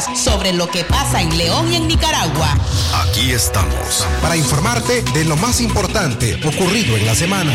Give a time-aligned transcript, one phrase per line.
[0.00, 2.56] sobre lo que pasa en León y en Nicaragua.
[2.94, 7.52] Aquí estamos para informarte de lo más importante ocurrido en la semana.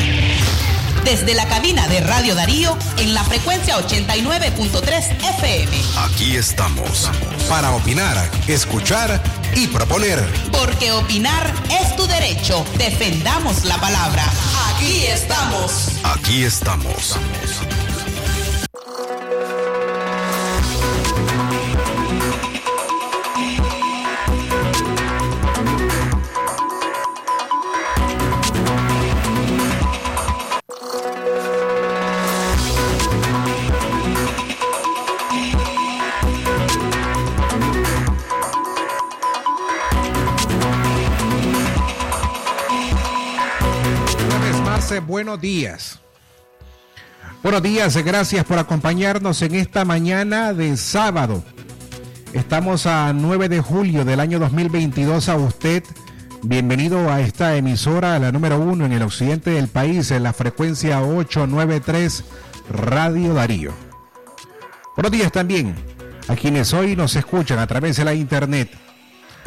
[1.03, 5.71] Desde la cabina de Radio Darío en la frecuencia 89.3 FM.
[5.97, 7.09] Aquí estamos
[7.49, 9.21] para opinar, escuchar
[9.55, 10.19] y proponer.
[10.51, 11.51] Porque opinar
[11.81, 12.63] es tu derecho.
[12.77, 14.23] Defendamos la palabra.
[14.75, 15.89] Aquí estamos.
[16.03, 17.17] Aquí estamos.
[45.23, 45.99] Buenos días.
[47.43, 51.43] Buenos días, gracias por acompañarnos en esta mañana de sábado.
[52.33, 55.83] Estamos a 9 de julio del año 2022 a usted.
[56.41, 61.03] Bienvenido a esta emisora, la número uno en el occidente del país, en la frecuencia
[61.03, 62.23] 893
[62.71, 63.73] Radio Darío.
[64.95, 65.75] Buenos días también
[66.29, 68.71] a quienes hoy nos escuchan a través de la internet,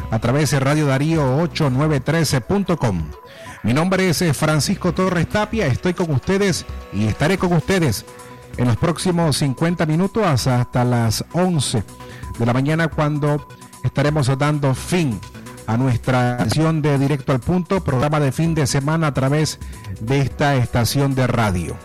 [0.09, 3.11] a través de Radio Darío 8913.com
[3.65, 8.05] mi nombre es eh, Francisco Torres Tapia, estoy con ustedes y estaré con ustedes
[8.57, 11.83] en los próximos 50 minutos hasta las 11
[12.37, 13.47] de la mañana cuando
[13.83, 15.19] estaremos dando fin
[15.65, 19.57] a nuestra sesión de Directo al Punto, programa de fin de semana a través
[19.99, 21.75] de esta estación de radio.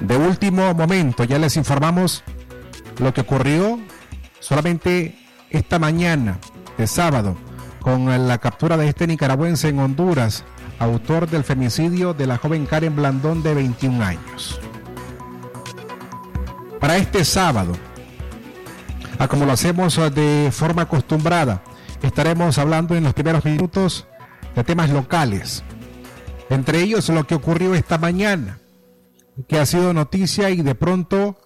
[0.00, 2.24] De último momento, ya les informamos
[2.98, 3.78] lo que ocurrió
[4.40, 5.18] solamente
[5.50, 6.38] esta mañana
[6.78, 7.36] de sábado
[7.88, 10.44] con la captura de este nicaragüense en Honduras,
[10.78, 14.60] autor del femicidio de la joven Karen Blandón de 21 años.
[16.80, 17.72] Para este sábado,
[19.30, 21.62] como lo hacemos de forma acostumbrada,
[22.02, 24.06] estaremos hablando en los primeros minutos
[24.54, 25.64] de temas locales,
[26.50, 28.58] entre ellos lo que ocurrió esta mañana,
[29.48, 31.38] que ha sido noticia y de pronto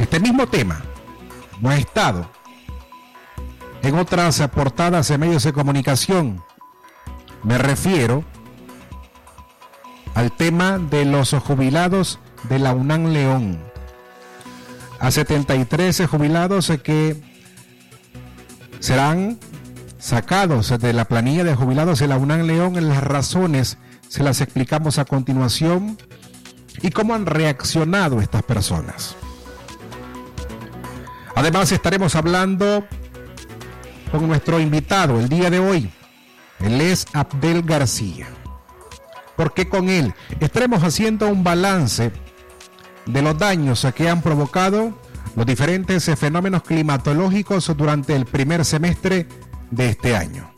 [0.00, 0.82] este mismo tema
[1.60, 2.39] no ha estado
[3.82, 6.42] en otras portadas de medios de comunicación.
[7.42, 8.24] Me refiero
[10.14, 12.18] al tema de los jubilados
[12.48, 13.58] de la UNAM León.
[14.98, 17.22] A 73 jubilados que
[18.80, 19.38] serán
[19.98, 22.76] sacados de la planilla de jubilados de la UNAM León.
[22.76, 25.96] En las razones se las explicamos a continuación
[26.82, 29.16] y cómo han reaccionado estas personas.
[31.34, 32.84] Además estaremos hablando
[34.10, 35.90] con nuestro invitado el día de hoy.
[36.60, 38.26] Él es Abdel García.
[39.36, 42.12] Porque con él estaremos haciendo un balance
[43.06, 44.98] de los daños que han provocado
[45.36, 49.26] los diferentes fenómenos climatológicos durante el primer semestre
[49.70, 50.50] de este año.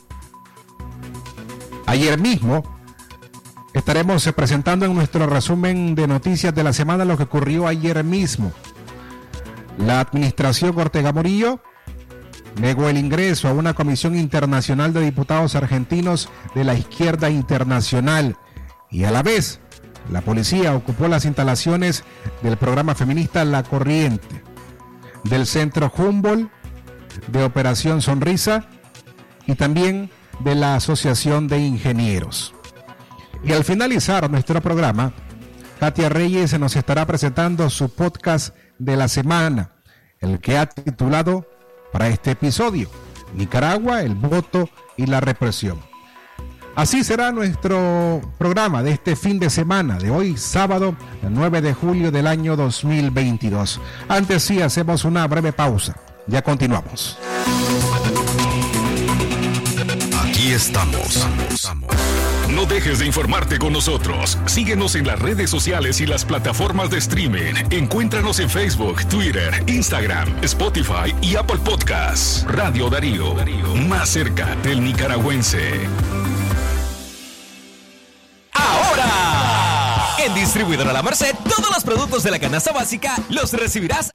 [1.87, 2.63] Ayer mismo
[3.75, 8.53] estaremos presentando en nuestro resumen de noticias de la semana lo que ocurrió ayer mismo.
[9.79, 11.61] La administración Ortega Morillo
[12.61, 18.37] negó el ingreso a una comisión internacional de diputados argentinos de la izquierda internacional
[18.91, 19.61] y a la vez
[20.11, 22.05] la policía ocupó las instalaciones
[22.43, 24.43] del programa feminista La Corriente,
[25.25, 26.51] del Centro Humboldt,
[27.29, 28.67] de Operación Sonrisa
[29.47, 30.11] y también
[30.41, 32.55] de la Asociación de Ingenieros.
[33.45, 35.13] Y al finalizar nuestro programa,
[35.79, 39.73] Katia Reyes nos estará presentando su podcast de la semana,
[40.21, 41.47] el que ha titulado
[41.93, 42.89] para este episodio.
[43.35, 45.79] Nicaragua, el voto y la represión.
[46.75, 52.11] Así será nuestro programa de este fin de semana, de hoy sábado 9 de julio
[52.11, 53.79] del año 2022.
[54.09, 55.95] Antes sí hacemos una breve pausa.
[56.27, 57.19] Ya continuamos.
[60.25, 61.27] Aquí estamos.
[62.55, 64.39] No dejes de informarte con nosotros.
[64.45, 67.55] Síguenos en las redes sociales y las plataformas de streaming.
[67.71, 72.45] Encuéntranos en Facebook, Twitter, Instagram, Spotify y Apple Podcasts.
[72.47, 73.35] Radio Darío,
[73.89, 75.89] más cerca del nicaragüense.
[78.53, 84.13] Ahora, en Distribuidora La Merced, todos los productos de la canasta básica los recibirás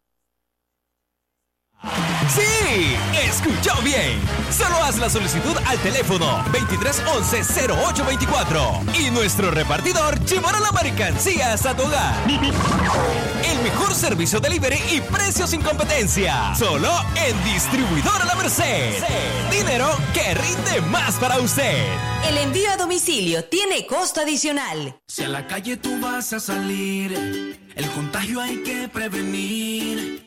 [2.30, 4.20] Sí, escuchó bien.
[4.52, 11.84] Solo haz la solicitud al teléfono 2311-0824 y nuestro repartidor llevará la mercancía hasta tu
[11.84, 12.16] hogar.
[12.30, 16.56] El mejor servicio delivery y precios sin competencia.
[16.56, 19.04] Solo en Distribuidora La Merced.
[19.52, 21.86] Dinero que rinde más para usted.
[22.28, 25.00] El envío a domicilio tiene costo adicional.
[25.08, 30.27] Si a la calle tú vas a salir, el contagio hay que prevenir.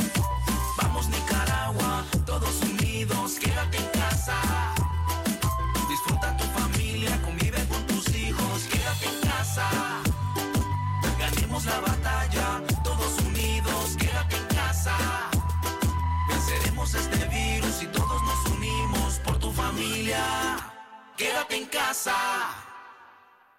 [21.21, 22.15] Quédate en casa.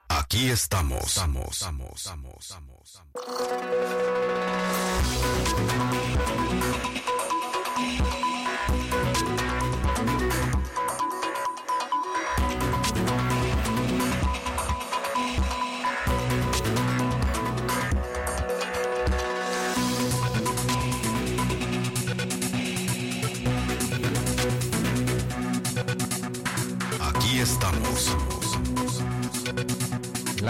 [0.08, 1.04] Aquí estamos.
[1.04, 3.22] Estamos, estamos, estamos, estamos.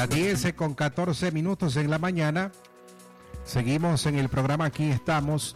[0.03, 2.51] Las 10 con 14 minutos en la mañana.
[3.45, 5.55] Seguimos en el programa Aquí estamos.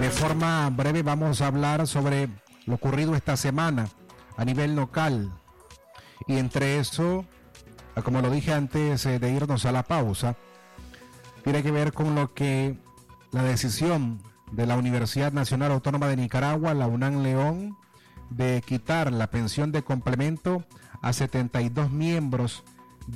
[0.00, 2.30] De forma breve vamos a hablar sobre
[2.64, 3.86] lo ocurrido esta semana
[4.38, 5.30] a nivel local.
[6.26, 7.26] Y entre eso,
[8.02, 10.36] como lo dije antes eh, de irnos a la pausa,
[11.44, 12.78] tiene que ver con lo que
[13.30, 14.22] la decisión
[14.52, 17.76] de la Universidad Nacional Autónoma de Nicaragua, la UNAM León,
[18.30, 20.64] de quitar la pensión de complemento
[21.02, 22.62] a 72 miembros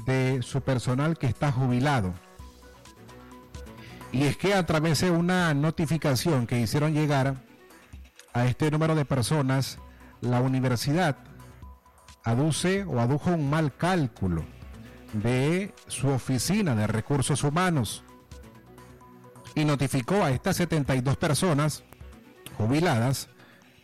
[0.07, 2.15] de su personal que está jubilado.
[4.13, 7.35] Y es que a través de una notificación que hicieron llegar
[8.33, 9.79] a este número de personas,
[10.21, 11.17] la universidad
[12.23, 14.45] aduce o adujo un mal cálculo
[15.13, 18.03] de su oficina de recursos humanos
[19.55, 21.85] y notificó a estas 72 personas
[22.57, 23.29] jubiladas,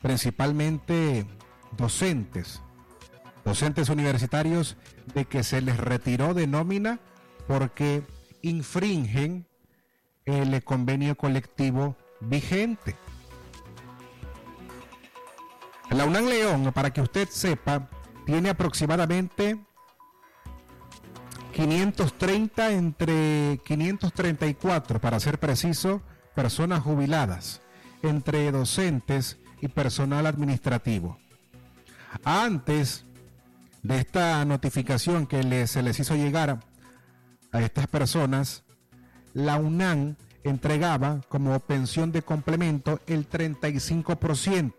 [0.01, 1.27] principalmente
[1.77, 2.63] docentes,
[3.45, 4.77] docentes universitarios,
[5.15, 7.01] de que se les retiró de nómina
[7.47, 8.03] porque
[8.43, 9.47] infringen
[10.25, 12.97] el convenio colectivo vigente.
[15.91, 17.89] La UNAM León, para que usted sepa,
[18.25, 19.59] tiene aproximadamente
[21.53, 26.01] 530 entre 534, para ser preciso,
[26.37, 27.61] personas jubiladas,
[28.03, 31.19] entre docentes y personal administrativo.
[32.25, 33.05] Antes
[33.83, 36.61] de esta notificación que se les hizo llegar
[37.53, 38.65] a estas personas,
[39.33, 44.75] la UNAM entregaba como pensión de complemento el 35%.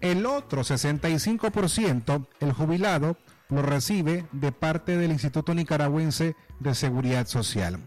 [0.00, 3.16] El otro 65%, el jubilado,
[3.50, 7.78] lo recibe de parte del Instituto Nicaragüense de Seguridad Social.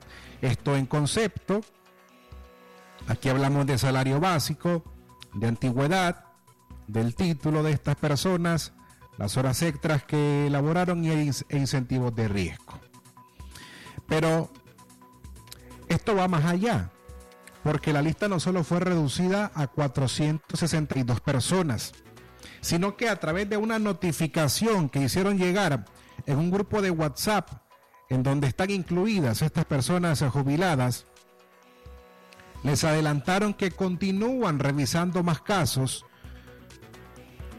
[0.42, 1.62] Esto en concepto,
[3.08, 4.84] aquí hablamos de salario básico,
[5.34, 6.26] de antigüedad,
[6.88, 8.74] del título de estas personas,
[9.18, 12.80] las horas extras que elaboraron y e incentivos de riesgo.
[14.08, 14.52] Pero
[15.88, 16.92] esto va más allá,
[17.64, 21.94] porque la lista no solo fue reducida a 462 personas,
[22.62, 25.86] sino que a través de una notificación que hicieron llegar
[26.26, 27.50] en un grupo de WhatsApp
[28.10, 31.06] en donde están incluidas estas personas jubiladas,
[32.64, 36.06] les adelantaron que continúan revisando más casos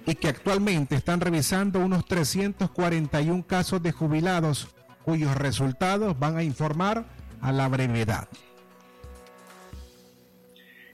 [0.06, 4.68] y que actualmente están revisando unos 341 casos de jubilados
[5.04, 7.06] cuyos resultados van a informar
[7.40, 8.28] a la brevedad.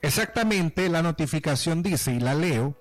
[0.02, 2.79] Exactamente la notificación dice, y la leo,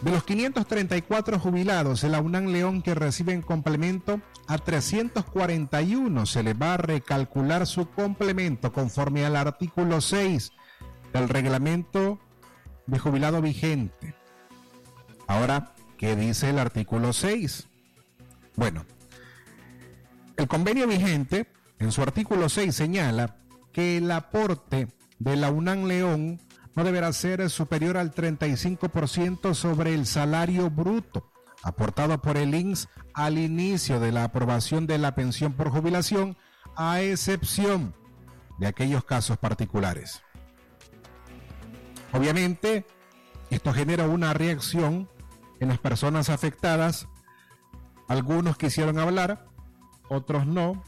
[0.00, 6.54] de los 534 jubilados de la UNAM León que reciben complemento, a 341 se les
[6.54, 10.52] va a recalcular su complemento conforme al artículo 6
[11.12, 12.20] del reglamento
[12.86, 14.14] de jubilado vigente.
[15.26, 17.66] Ahora, ¿qué dice el artículo 6?
[18.56, 18.86] Bueno,
[20.36, 23.36] el convenio vigente en su artículo 6 señala
[23.72, 24.88] que el aporte
[25.18, 26.40] de la UNAM León
[26.78, 31.28] no deberá ser superior al 35% sobre el salario bruto
[31.64, 36.36] aportado por el INS al inicio de la aprobación de la pensión por jubilación,
[36.76, 37.96] a excepción
[38.58, 40.22] de aquellos casos particulares.
[42.12, 42.86] Obviamente,
[43.50, 45.10] esto genera una reacción
[45.58, 47.08] en las personas afectadas.
[48.06, 49.48] Algunos quisieron hablar,
[50.08, 50.80] otros no,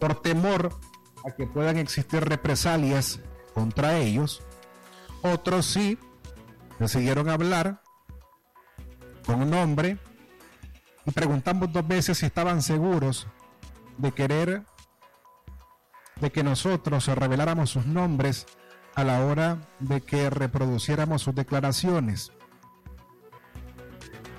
[0.00, 0.74] por temor
[1.26, 3.20] a que puedan existir represalias
[3.52, 4.42] contra ellos.
[5.22, 5.98] Otros sí
[6.78, 7.82] decidieron hablar
[9.26, 9.98] con nombre
[11.04, 13.26] y preguntamos dos veces si estaban seguros
[13.98, 14.62] de querer
[16.20, 18.46] de que nosotros reveláramos sus nombres
[18.94, 22.32] a la hora de que reproduciéramos sus declaraciones.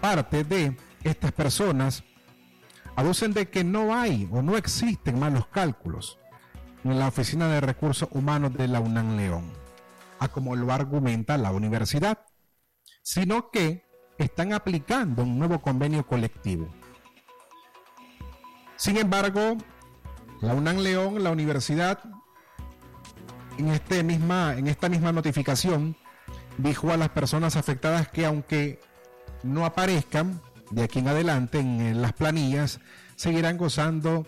[0.01, 2.03] Parte de estas personas
[2.95, 6.17] aducen de que no hay o no existen malos cálculos
[6.83, 9.51] en la Oficina de Recursos Humanos de la UNAM León,
[10.19, 12.19] a como lo argumenta la universidad,
[13.01, 13.85] sino que
[14.17, 16.67] están aplicando un nuevo convenio colectivo.
[18.75, 19.57] Sin embargo,
[20.41, 21.99] la UNAM León, la universidad,
[23.57, 25.97] en, este misma, en esta misma notificación,
[26.57, 28.79] dijo a las personas afectadas que aunque
[29.43, 30.41] no aparezcan
[30.71, 32.79] de aquí en adelante en, las planillas,
[33.15, 34.27] seguirán gozando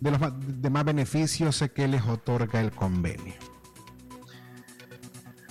[0.00, 0.20] de los
[0.60, 3.34] demás beneficios que les otorga el convenio.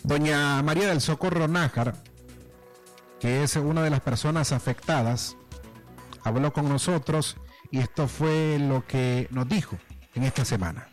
[0.03, 1.95] Doña María del Socorro Nájar,
[3.19, 5.37] que es una de las personas afectadas,
[6.23, 7.37] habló con nosotros
[7.69, 9.77] y esto fue lo que nos dijo
[10.15, 10.87] en esta semana.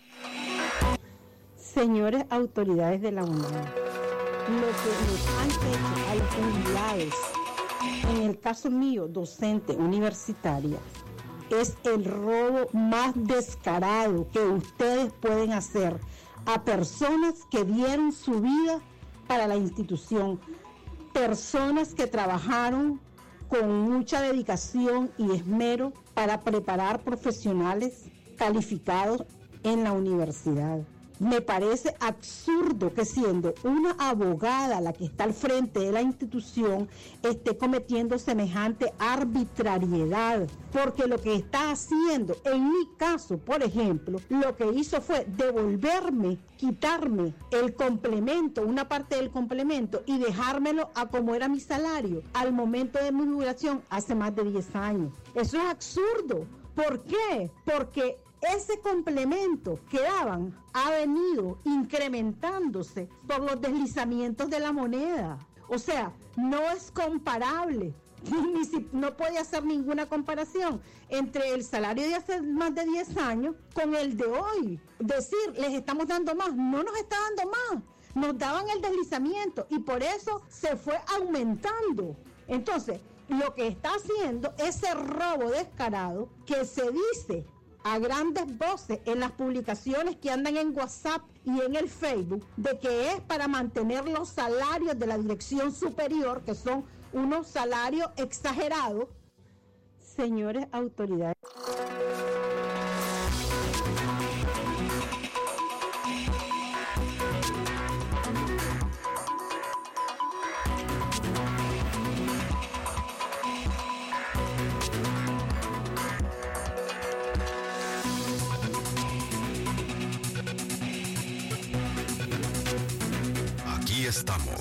[1.57, 7.15] Señores autoridades de la UNAM, lo que nos han hecho a los jubilados,
[8.11, 10.79] en el caso mío, docente universitaria,
[11.51, 15.99] es el robo más descarado que ustedes pueden hacer
[16.45, 18.81] a personas que dieron su vida
[19.27, 20.41] para la institución,
[21.13, 23.01] personas que trabajaron
[23.49, 28.05] con mucha dedicación y esmero para preparar profesionales
[28.37, 29.25] calificados
[29.63, 30.81] en la universidad.
[31.19, 36.89] Me parece absurdo que siendo una abogada la que está al frente de la institución
[37.23, 44.57] esté cometiendo semejante arbitrariedad, porque lo que está haciendo, en mi caso, por ejemplo, lo
[44.57, 51.35] que hizo fue devolverme, quitarme el complemento, una parte del complemento y dejármelo a como
[51.35, 55.15] era mi salario al momento de mi jubilación hace más de 10 años.
[55.35, 56.45] Eso es absurdo.
[56.75, 57.51] ¿Por qué?
[57.65, 58.19] Porque
[58.55, 65.39] ese complemento que daban ha venido incrementándose por los deslizamientos de la moneda.
[65.69, 67.95] O sea, no es comparable.
[68.93, 73.95] No puede hacer ninguna comparación entre el salario de hace más de 10 años con
[73.95, 74.81] el de hoy.
[74.99, 77.83] Decir, les estamos dando más, no nos está dando más.
[78.15, 82.17] Nos daban el deslizamiento y por eso se fue aumentando.
[82.49, 87.45] Entonces, lo que está haciendo ese robo descarado que se dice
[87.87, 92.77] a grandes voces en las publicaciones que andan en WhatsApp y en el Facebook de
[92.81, 99.07] que es para mantener los salarios de la dirección superior, que son unos salarios exagerados.
[100.01, 101.37] Señores autoridades.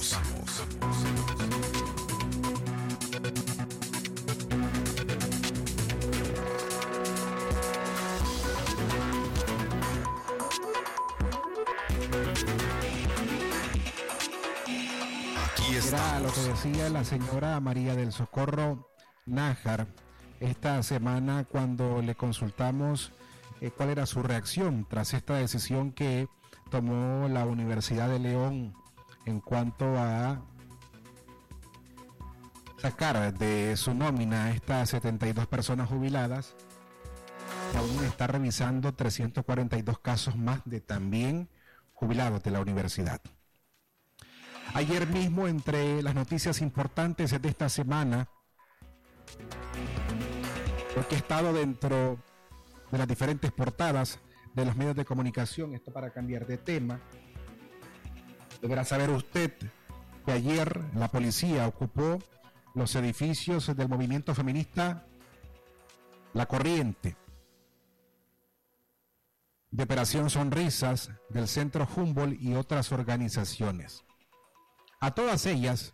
[0.06, 0.64] Estamos.
[15.54, 18.90] Aquí Era lo que decía la señora María del Socorro
[19.26, 19.88] Nájar
[20.40, 23.12] esta semana cuando le consultamos
[23.62, 26.28] eh, cuál era su reacción tras esta decisión que
[26.70, 28.76] tomó la Universidad de León
[29.26, 30.42] en cuanto a
[32.78, 36.56] sacar de su nómina a estas 72 personas jubiladas,
[37.76, 41.50] aún está revisando 342 casos más de también
[41.94, 43.22] jubilados de la universidad.
[44.74, 48.28] Ayer mismo, entre las noticias importantes de esta semana,
[50.94, 52.20] porque he estado dentro
[52.92, 54.20] de las diferentes portadas
[54.54, 57.00] de los medios de comunicación, esto para cambiar de tema,
[58.66, 59.54] Deberá saber usted
[60.26, 62.18] que ayer la policía ocupó
[62.74, 65.06] los edificios del movimiento feminista
[66.34, 67.16] La Corriente,
[69.70, 74.04] de Operación Sonrisas, del Centro Humboldt y otras organizaciones.
[75.00, 75.94] A todas ellas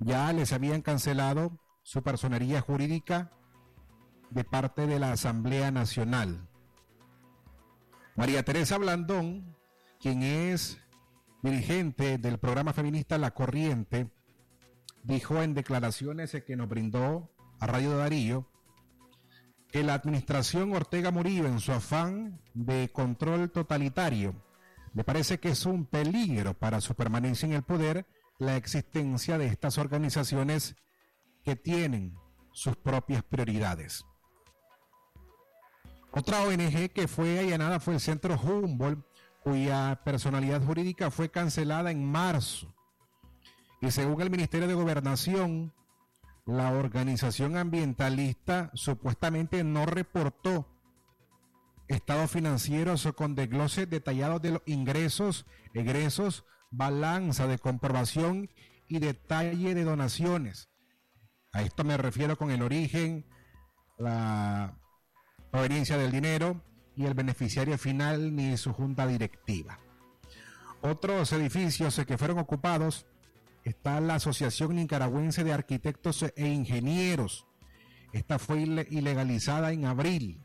[0.00, 3.32] ya les habían cancelado su personería jurídica
[4.28, 6.46] de parte de la Asamblea Nacional.
[8.16, 9.56] María Teresa Blandón,
[9.98, 10.83] quien es
[11.44, 14.08] dirigente del programa feminista La Corriente,
[15.02, 18.48] dijo en declaraciones que nos brindó a Radio Darío
[19.68, 24.34] que la administración Ortega Murillo, en su afán de control totalitario,
[24.94, 28.06] le parece que es un peligro para su permanencia en el poder
[28.38, 30.76] la existencia de estas organizaciones
[31.44, 32.16] que tienen
[32.52, 34.06] sus propias prioridades.
[36.10, 39.04] Otra ONG que fue allanada fue el Centro Humboldt,
[39.44, 42.74] cuya personalidad jurídica fue cancelada en marzo.
[43.82, 45.74] Y según el Ministerio de Gobernación,
[46.46, 50.66] la organización ambientalista supuestamente no reportó
[51.88, 58.48] estados financieros con desgloses detallados de los ingresos, egresos, balanza de comprobación
[58.88, 60.70] y detalle de donaciones.
[61.52, 63.26] A esto me refiero con el origen,
[63.98, 64.78] la
[65.50, 66.62] proveniencia del dinero
[66.96, 69.78] y el beneficiario final ni su junta directiva.
[70.80, 73.06] Otros edificios que fueron ocupados
[73.64, 77.46] está la Asociación Nicaragüense de Arquitectos e Ingenieros.
[78.12, 80.40] Esta fue ilegalizada en abril,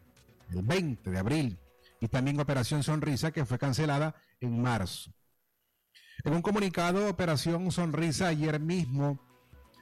[0.50, 1.60] el 20 de abril,
[2.00, 5.14] y también Operación Sonrisa que fue cancelada en marzo.
[6.24, 9.20] En un comunicado, Operación Sonrisa ayer mismo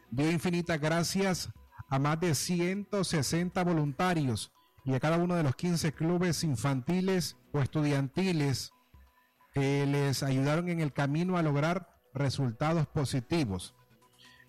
[0.09, 1.49] dio infinitas gracias
[1.89, 4.51] a más de 160 voluntarios
[4.87, 8.71] y a cada uno de los 15 clubes infantiles o estudiantiles
[9.53, 13.75] que les ayudaron en el camino a lograr resultados positivos.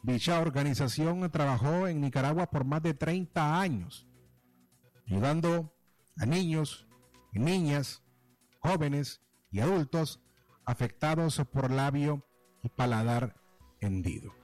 [0.03, 4.07] Dicha organización trabajó en Nicaragua por más de 30 años,
[5.07, 5.75] ayudando
[6.17, 6.89] a niños
[7.33, 8.03] niñas,
[8.61, 10.21] jóvenes y adultos
[10.65, 12.25] afectados por labio
[12.63, 13.35] y paladar
[13.81, 14.35] hendido.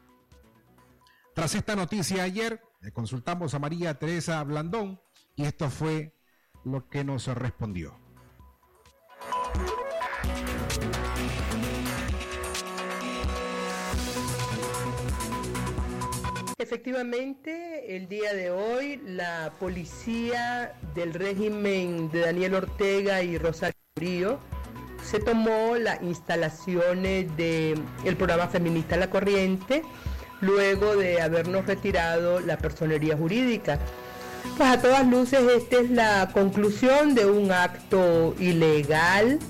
[1.34, 5.00] Tras esta noticia ayer, consultamos a María Teresa Blandón,
[5.36, 6.14] y esto fue
[6.64, 7.98] lo que nos respondió.
[16.58, 24.38] Efectivamente, el día de hoy la policía del régimen de Daniel Ortega y Rosario Murillo
[25.02, 29.82] se tomó las instalaciones del programa feminista La Corriente
[30.40, 33.78] luego de habernos retirado la personería jurídica.
[34.56, 39.40] Pues a todas luces esta es la conclusión de un acto ilegal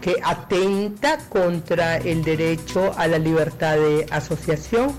[0.00, 4.92] que atenta contra el derecho a la libertad de asociación.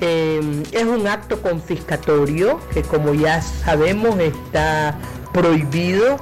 [0.00, 4.98] Eh, es un acto confiscatorio que como ya sabemos está
[5.32, 6.16] prohibido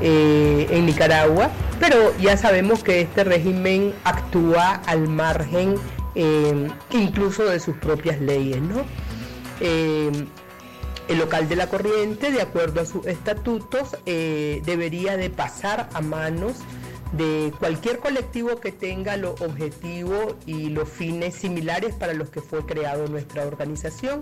[0.00, 5.74] eh, en Nicaragua, pero ya sabemos que este régimen actúa al margen
[6.14, 8.62] eh, incluso de sus propias leyes.
[8.62, 8.82] ¿no?
[11.08, 16.02] El local de la corriente, de acuerdo a sus estatutos, eh, debería de pasar a
[16.02, 16.56] manos
[17.12, 22.66] de cualquier colectivo que tenga los objetivos y los fines similares para los que fue
[22.66, 24.20] creado nuestra organización.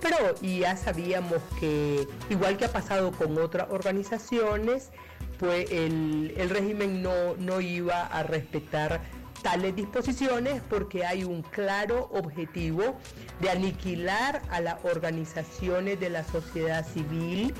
[0.00, 4.90] Pero ya sabíamos que, igual que ha pasado con otras organizaciones,
[5.38, 9.00] pues el, el régimen no, no iba a respetar
[9.42, 12.96] tales disposiciones porque hay un claro objetivo
[13.40, 17.54] de aniquilar a las organizaciones de la sociedad civil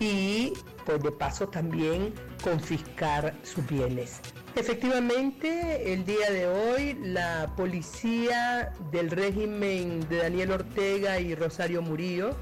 [0.00, 0.52] y
[0.84, 4.20] pues de paso también confiscar sus bienes.
[4.54, 12.36] Efectivamente, el día de hoy la policía del régimen de Daniel Ortega y Rosario Murillo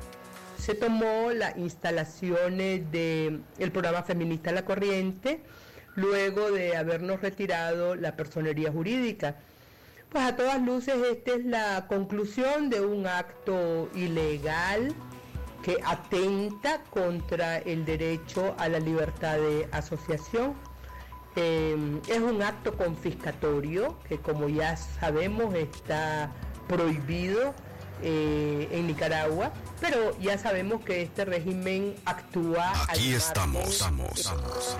[0.59, 5.43] se tomó las instalaciones del programa feminista La Corriente,
[5.97, 9.37] luego de habernos retirado la personería jurídica.
[10.11, 14.95] Pues a todas luces esta es la conclusión de un acto ilegal
[15.63, 20.55] que atenta contra el derecho a la libertad de asociación.
[21.37, 26.31] Eh, es un acto confiscatorio que como ya sabemos está
[26.69, 27.55] prohibido
[28.03, 32.73] eh, en Nicaragua, pero ya sabemos que este régimen actúa.
[32.89, 34.77] Aquí estamos, estamos, estamos.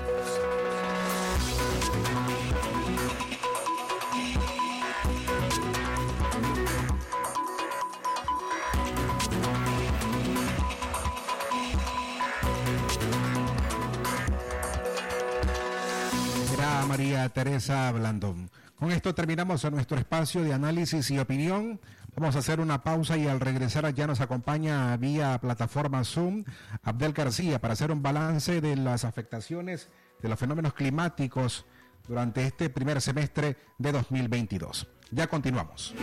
[16.95, 18.49] María Teresa Blandón.
[18.77, 21.81] Con esto terminamos nuestro espacio de análisis y opinión.
[22.15, 26.45] Vamos a hacer una pausa y al regresar ya nos acompaña vía plataforma Zoom
[26.85, 29.89] Abdel García para hacer un balance de las afectaciones
[30.23, 31.67] de los fenómenos climáticos
[32.07, 34.87] durante este primer semestre de 2022.
[35.11, 35.97] Ya continuamos.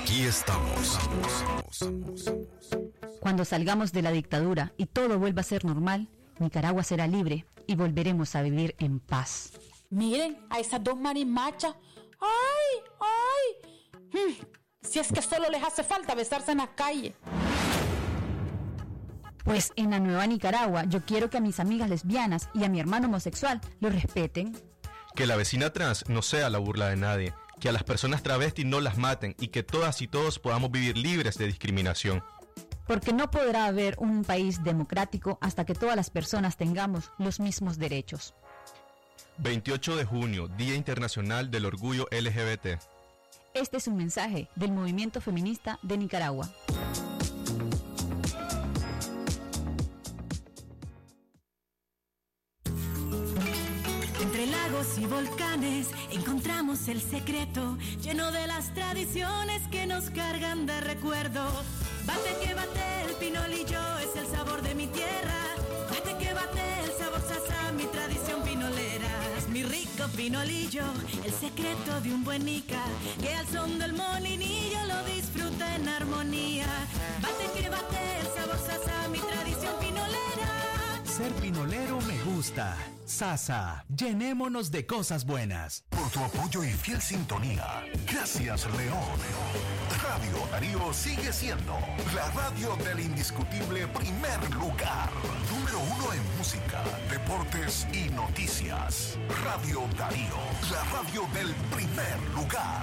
[0.00, 0.98] Aquí estamos.
[3.20, 7.76] Cuando salgamos de la dictadura y todo vuelva a ser normal, Nicaragua será libre y
[7.76, 9.52] volveremos a vivir en paz.
[9.90, 11.72] Miren a esas dos marimachas.
[12.20, 12.82] ¡Ay!
[13.00, 14.00] ¡Ay!
[14.12, 14.44] Hmm,
[14.82, 17.14] si es que solo les hace falta besarse en la calle.
[19.44, 22.80] Pues en la nueva Nicaragua yo quiero que a mis amigas lesbianas y a mi
[22.80, 24.60] hermano homosexual lo respeten.
[25.14, 28.66] Que la vecina trans no sea la burla de nadie, que a las personas travestis
[28.66, 32.24] no las maten y que todas y todos podamos vivir libres de discriminación.
[32.90, 37.78] Porque no podrá haber un país democrático hasta que todas las personas tengamos los mismos
[37.78, 38.34] derechos.
[39.38, 42.82] 28 de junio, Día Internacional del Orgullo LGBT.
[43.54, 46.50] Este es un mensaje del movimiento feminista de Nicaragua.
[54.20, 60.80] Entre lagos y volcanes encontramos el secreto lleno de las tradiciones que nos cargan de
[60.80, 61.48] recuerdo.
[62.10, 65.40] Bate que bate el pinolillo es el sabor de mi tierra.
[65.90, 69.10] Bate que bate el sabor sasa, mi tradición pinolera.
[69.38, 70.84] Es mi rico pinolillo,
[71.24, 72.82] el secreto de un buen Ica
[73.20, 76.66] que al son del molinillo lo disfruta en armonía.
[77.22, 79.89] Bate que bate el sabor sasa, mi tradición pinolera.
[81.20, 82.74] Ser pinolero me gusta.
[83.04, 85.84] Sasa, llenémonos de cosas buenas.
[85.90, 87.84] Por tu apoyo y fiel sintonía.
[88.10, 89.18] Gracias, León.
[90.02, 91.74] Radio Darío sigue siendo
[92.14, 95.10] la radio del indiscutible primer lugar.
[95.50, 99.18] Número uno en música, deportes y noticias.
[99.44, 100.38] Radio Darío,
[100.72, 102.82] la radio del primer lugar.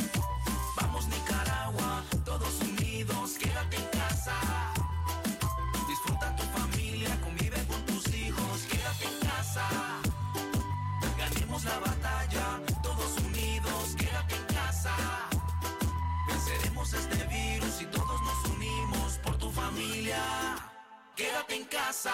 [21.41, 22.13] Quédate en casa.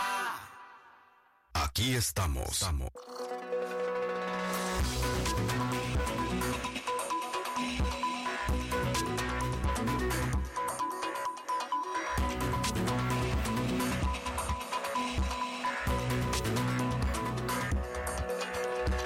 [1.54, 2.62] Aquí estamos.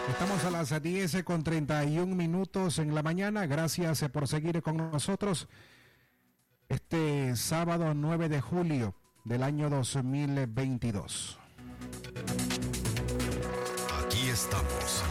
[0.09, 3.45] Estamos a las 10 con 31 minutos en la mañana.
[3.47, 5.47] Gracias por seguir con nosotros.
[6.69, 11.37] Este sábado 9 de julio del año 2022.
[14.05, 15.03] Aquí estamos.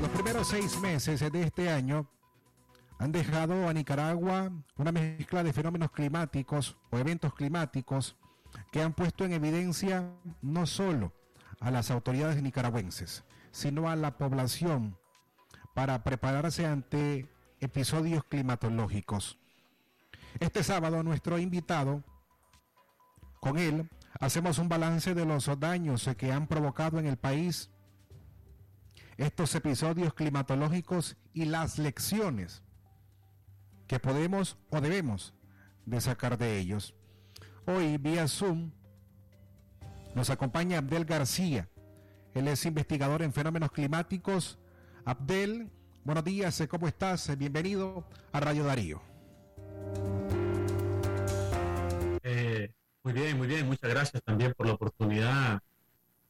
[0.00, 2.13] Los primeros seis meses de este año
[3.04, 8.16] han dejado a Nicaragua una mezcla de fenómenos climáticos o eventos climáticos
[8.72, 11.12] que han puesto en evidencia no solo
[11.60, 14.96] a las autoridades nicaragüenses, sino a la población
[15.74, 19.38] para prepararse ante episodios climatológicos.
[20.40, 22.02] Este sábado nuestro invitado,
[23.38, 27.68] con él, hacemos un balance de los daños que han provocado en el país
[29.18, 32.63] estos episodios climatológicos y las lecciones
[33.86, 35.34] que podemos o debemos
[35.86, 36.94] de sacar de ellos.
[37.66, 38.70] Hoy vía Zoom
[40.14, 41.68] nos acompaña Abdel García.
[42.34, 44.58] Él es investigador en fenómenos climáticos.
[45.04, 45.70] Abdel,
[46.04, 47.36] buenos días, ¿cómo estás?
[47.36, 49.02] Bienvenido a Radio Darío.
[52.22, 53.66] Eh, muy bien, muy bien.
[53.66, 55.60] Muchas gracias también por la oportunidad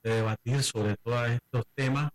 [0.03, 2.11] de debatir sobre todos estos temas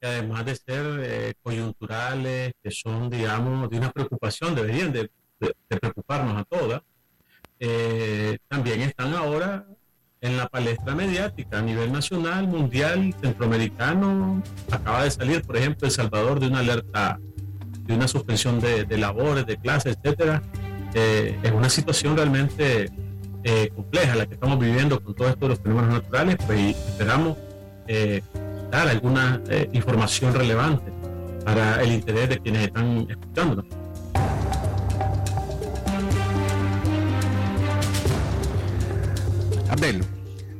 [0.00, 5.54] que además de ser eh, coyunturales, que son, digamos, de una preocupación, deberían de, de-
[5.80, 6.82] preocuparnos a todas,
[7.60, 9.66] eh, también están ahora
[10.20, 14.42] en la palestra mediática a nivel nacional, mundial, centroamericano.
[14.70, 17.18] Acaba de salir, por ejemplo, El Salvador de una alerta,
[17.84, 20.42] de una suspensión de, de labores, de clases, etcétera.
[20.94, 22.90] Eh, es una situación realmente
[23.44, 26.70] eh, compleja la que estamos viviendo con todo esto de los fenómenos naturales, pues y
[26.70, 27.36] esperamos
[27.86, 28.22] eh,
[28.70, 30.92] dar alguna eh, información relevante
[31.44, 33.64] para el interés de quienes están escuchándonos.
[39.70, 40.04] Abdel,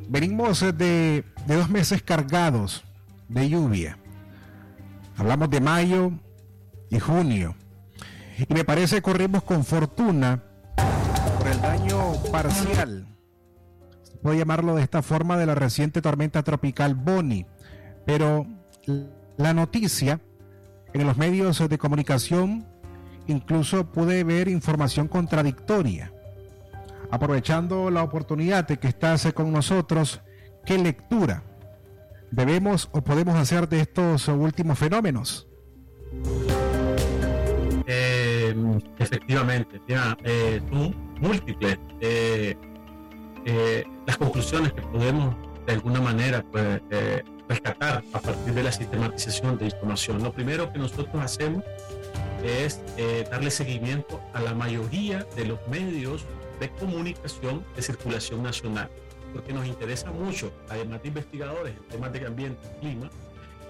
[0.07, 2.83] venimos de, de dos meses cargados
[3.27, 3.97] de lluvia.
[5.17, 6.11] Hablamos de mayo
[6.89, 7.55] y junio.
[8.47, 10.43] Y me parece corrimos con fortuna
[11.37, 13.07] por el daño parcial,
[14.03, 17.45] se puede llamarlo de esta forma, de la reciente tormenta tropical Bonnie.
[18.09, 18.47] Pero
[19.37, 20.19] la noticia
[20.93, 22.65] en los medios de comunicación
[23.27, 26.11] incluso pude ver información contradictoria.
[27.11, 30.21] Aprovechando la oportunidad de que estás con nosotros,
[30.65, 31.43] ¿qué lectura
[32.31, 35.47] debemos o podemos hacer de estos últimos fenómenos?
[37.85, 38.55] Eh,
[38.97, 42.57] efectivamente, ya, eh, son múltiples eh,
[44.07, 46.81] las conclusiones que podemos de alguna manera pues,
[47.47, 50.23] rescatar a partir de la sistematización de información.
[50.23, 51.63] Lo primero que nosotros hacemos
[52.43, 52.81] es
[53.29, 56.25] darle seguimiento a la mayoría de los medios
[56.59, 58.89] de comunicación de circulación nacional,
[59.33, 63.09] porque nos interesa mucho, además de investigadores en temas de ambiente y clima,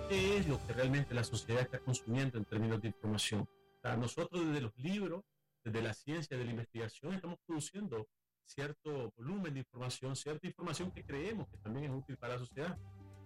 [0.09, 3.47] qué es lo que realmente la sociedad está consumiendo en términos de información.
[3.97, 5.23] nosotros desde los libros,
[5.63, 8.07] desde la ciencia, de la investigación, estamos produciendo
[8.49, 12.77] cierto volumen de información, cierta información que creemos que también es útil para la sociedad.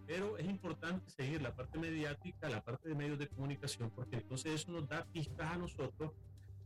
[0.06, 4.54] Pero es importante seguir la parte mediática, la parte de medios de comunicación, porque entonces
[4.54, 6.12] eso nos da pistas a nosotros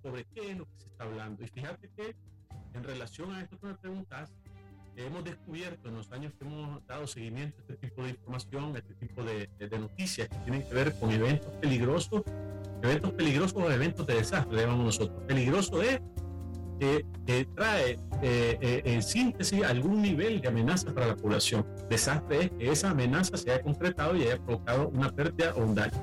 [0.02, 1.44] sobre qué es lo que se está hablando.
[1.44, 2.16] Y fíjate que
[2.74, 4.34] en relación a esto que me preguntas,
[4.96, 8.80] hemos descubierto en los años que hemos dado seguimiento a este tipo de información, a
[8.80, 12.24] este tipo de, noticias que tienen que ver con eventos peligrosos,
[12.82, 15.24] eventos peligrosos o eventos de desastre, llamamos nosotros.
[15.28, 16.02] Peligroso es
[16.80, 17.06] que,
[17.56, 21.66] trae eh, eh, en síntesis algún nivel de amenaza para la población.
[21.90, 25.76] Desastre es que esa amenaza se haya concretado y haya provocado una pérdida o un
[25.76, 25.94] daño.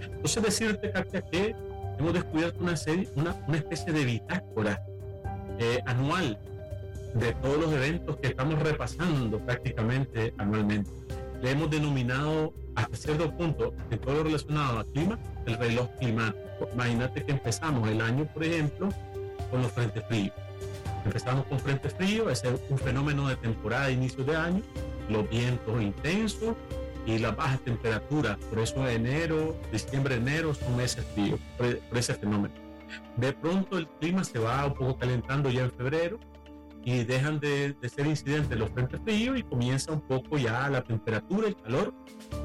[0.00, 1.54] Entonces decirte, Katia, que
[1.98, 4.82] hemos descubierto una, serie, una, una especie de bitácora
[5.58, 6.38] eh, anual
[7.14, 10.90] de todos los eventos que estamos repasando prácticamente anualmente.
[11.42, 16.68] Le hemos denominado hasta cierto punto, en todo lo relacionado al clima, el reloj climático.
[16.72, 18.88] Imagínate que empezamos el año, por ejemplo,
[19.46, 20.32] con los frentes fríos.
[21.04, 24.62] Empezamos con frente frío, es un fenómeno de temporada de inicio de año,
[25.08, 26.54] los vientos intensos
[27.06, 28.38] y las bajas temperaturas.
[28.48, 32.54] Por eso enero, diciembre, enero son meses fríos, por ese fenómeno.
[33.16, 36.18] De pronto el clima se va un poco calentando ya en febrero
[36.84, 41.48] y dejan de, ser incidentes los frentes fríos y comienza un poco ya la temperatura,
[41.48, 41.94] el calor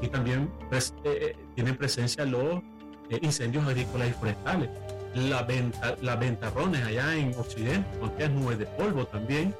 [0.00, 2.62] y también eh, eh, tienen presencia los
[3.10, 4.70] eh, incendios agrícolas y forestales.
[5.14, 9.54] La venta, las ventarrones allá en Occidente, con aquellas nubes de polvo también.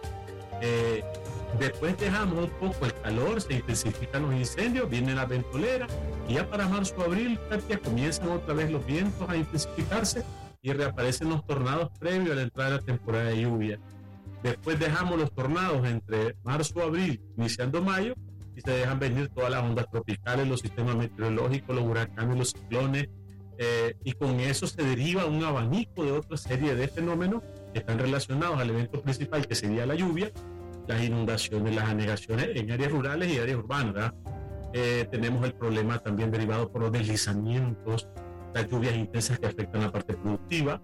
[1.59, 5.87] después dejamos un poco el calor, se intensifican los incendios, viene la ventolera
[6.29, 10.25] y ya para marzo abril ya comienzan otra vez los vientos a intensificarse
[10.63, 13.81] y reaparecen los tornados previos a la entrada de la temporada de lluvia.
[14.43, 18.15] Después dejamos los tornados entre marzo, abril, iniciando mayo,
[18.57, 23.09] y se dejan venir todas las ondas tropicales, los sistemas meteorológicos, los huracanes, los ciclones,
[23.63, 27.43] eh, y con eso se deriva un abanico de otra serie de fenómenos
[27.75, 30.31] que están relacionados al evento principal que sería la lluvia,
[30.89, 34.15] las inundaciones, las anegaciones en áreas rurales y áreas urbanas.
[34.73, 38.09] Eh, tenemos el problema también derivado por los deslizamientos,
[38.55, 40.81] las lluvias intensas que afectan la parte productiva.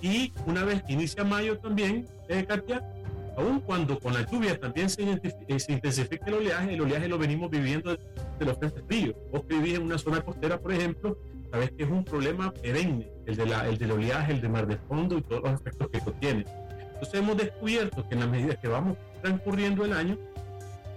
[0.00, 2.88] Y una vez que inicia mayo también, eh, Katia,
[3.36, 7.18] aún cuando con la lluvia también se, eh, se, intensifica el oleaje, el oleaje lo
[7.18, 9.16] venimos viviendo de los frentes fríos.
[9.32, 11.18] Vos que vivís en una zona costera, por ejemplo,
[11.50, 14.66] sabes que es un problema perenne, el, de la, el del oleaje, el de mar
[14.66, 16.44] de fondo y todos los efectos que tiene.
[16.94, 20.18] Entonces hemos descubierto que en la medida que vamos transcurriendo el año,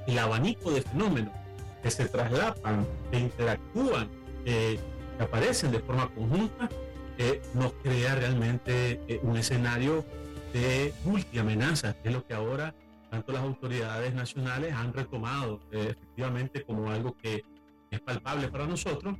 [0.07, 1.33] el abanico de fenómenos
[1.81, 4.09] que se traslapan, que interactúan,
[4.45, 4.79] eh,
[5.17, 6.69] que aparecen de forma conjunta,
[7.17, 10.03] eh, nos crea realmente eh, un escenario
[10.51, 12.73] de multiamenazas, que es lo que ahora
[13.09, 17.43] tanto las autoridades nacionales han retomado eh, efectivamente como algo que
[17.91, 19.15] es palpable para nosotros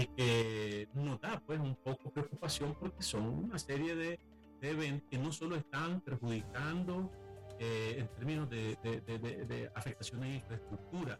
[0.00, 4.18] y que nos da pues un poco preocupación porque son una serie de,
[4.62, 7.10] eventos que no solo están perjudicando
[7.58, 11.18] en términos de, de, de afectaciones de infraestructura,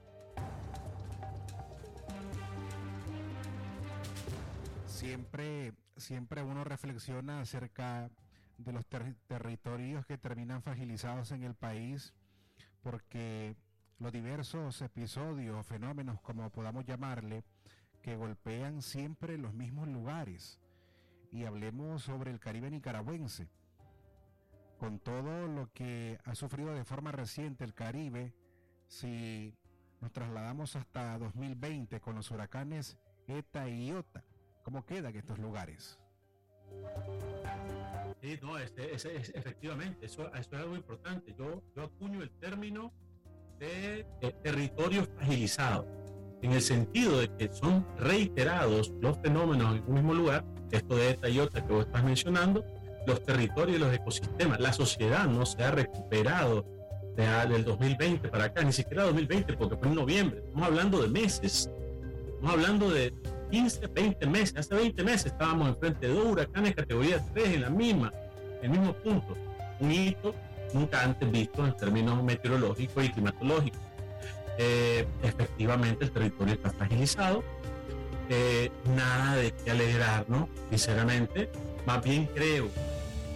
[5.01, 8.11] siempre, siempre uno reflexiona acerca
[8.59, 8.85] de los
[9.27, 12.12] territorios que terminan fragilizados en el país,
[12.83, 13.57] porque
[13.99, 17.45] los diversos episodios fenómenos, como podamos llamarle,
[18.02, 20.58] que golpean siempre los mismos lugares.
[21.32, 23.48] Y hablemos sobre el Caribe nicaragüense.
[24.78, 28.32] Con todo lo que ha sufrido de forma reciente el Caribe,
[28.88, 29.54] si
[30.00, 34.24] nos trasladamos hasta 2020 con los huracanes ETA y IOTA,
[34.62, 35.98] ¿Cómo quedan estos lugares?
[38.20, 41.34] Sí, no, efectivamente, eso, es algo importante.
[41.36, 42.92] Yo, yo acuño el término
[43.58, 44.06] de,
[44.42, 45.86] territorio fragilizado,
[46.42, 51.11] en el sentido de que son reiterados los fenómenos en un mismo lugar, esto de
[51.11, 52.64] esta y otra que vos estás mencionando,
[53.07, 54.61] los territorios y los ecosistemas.
[54.61, 56.64] La sociedad no se ha recuperado
[57.48, 60.42] del 2020 para acá, ni siquiera 2020, porque fue en noviembre.
[60.46, 61.70] Estamos hablando de meses.
[62.26, 63.12] Estamos hablando de
[63.50, 64.57] 15, 20 meses.
[64.57, 68.12] Hace 20 meses estábamos enfrente de dos huracanes categoría 3 en la misma,
[68.62, 69.37] en el mismo punto.
[69.81, 70.35] Un hito
[70.72, 73.81] nunca antes visto en términos meteorológicos y climatológicos.
[74.62, 77.42] Eh, efectivamente, el territorio está fragilizado.
[78.29, 81.51] Eh, nada de qué alegrarnos, sinceramente.
[81.87, 82.68] Más bien creo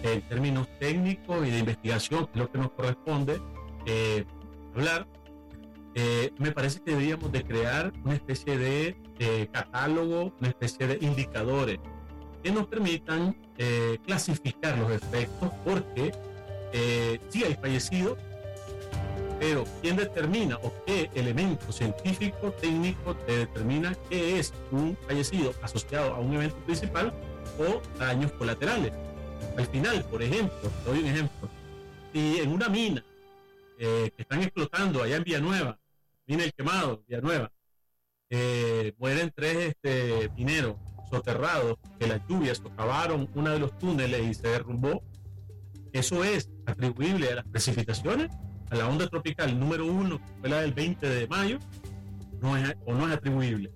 [0.03, 3.41] que en términos técnicos y de investigación, que es lo que nos corresponde
[3.87, 4.23] eh,
[4.75, 5.07] hablar,
[5.95, 10.99] eh, me parece que deberíamos de crear una especie de eh, catálogo, una especie de
[11.03, 11.79] indicadores
[12.43, 16.11] que nos permitan eh, clasificar los efectos, porque
[17.29, 18.17] sí hay fallecidos,
[19.39, 26.13] pero ¿quién determina o qué elemento científico, técnico te determina qué es un fallecido asociado
[26.15, 27.13] a un evento principal
[27.59, 28.93] o daños colaterales?
[29.57, 31.49] Al final, por ejemplo, doy un ejemplo,
[32.13, 33.03] si en una mina
[33.77, 35.77] que están explotando allá en Villanueva
[36.27, 37.51] Mina el Quemado, Villanueva.
[38.29, 40.75] Eh, mueren tres este, mineros
[41.11, 45.03] soterrados que las lluvias socavaron uno de los túneles y se derrumbó.
[45.93, 48.29] Eso es atribuible a las precipitaciones,
[48.75, 51.59] la onda tropical número uno, que fue la del 20 de mayo,
[52.41, 53.71] no es, o no es atribuible.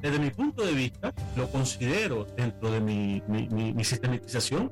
[0.00, 4.70] Desde mi punto de vista, lo considero dentro de mi, mi, mi, mi sistematización.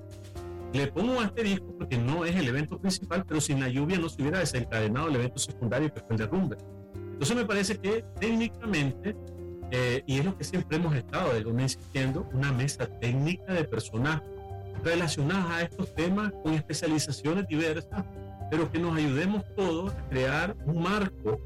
[0.73, 4.09] Le pongo un asterisco porque no es el evento principal, pero sin la lluvia no
[4.09, 6.57] se hubiera desencadenado el evento secundario que fue el derrumbe.
[6.95, 9.17] Entonces me parece que técnicamente,
[9.71, 14.21] eh, y es lo que siempre hemos estado insistiendo, una mesa técnica de personas
[14.85, 18.05] relacionadas a estos temas con especializaciones diversas,
[18.51, 21.41] pero que nos ayudemos todos a crear un marco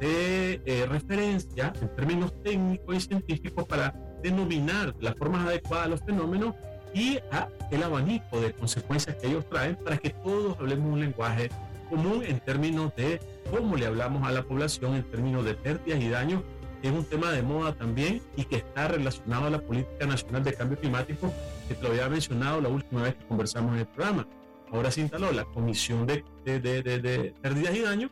[0.00, 6.00] de eh, referencia en términos técnicos y científicos para denominar las formas adecuadas de los
[6.02, 6.54] fenómenos
[6.94, 11.50] y a el abanico de consecuencias que ellos traen para que todos hablemos un lenguaje
[11.90, 16.08] común en términos de cómo le hablamos a la población en términos de pérdidas y
[16.08, 16.42] daños,
[16.80, 20.44] que es un tema de moda también y que está relacionado a la política nacional
[20.44, 21.32] de cambio climático,
[21.68, 24.26] que te lo había mencionado la última vez que conversamos en el programa.
[24.74, 28.10] Ahora se instaló la Comisión de, de, de, de Pérdidas y Daños,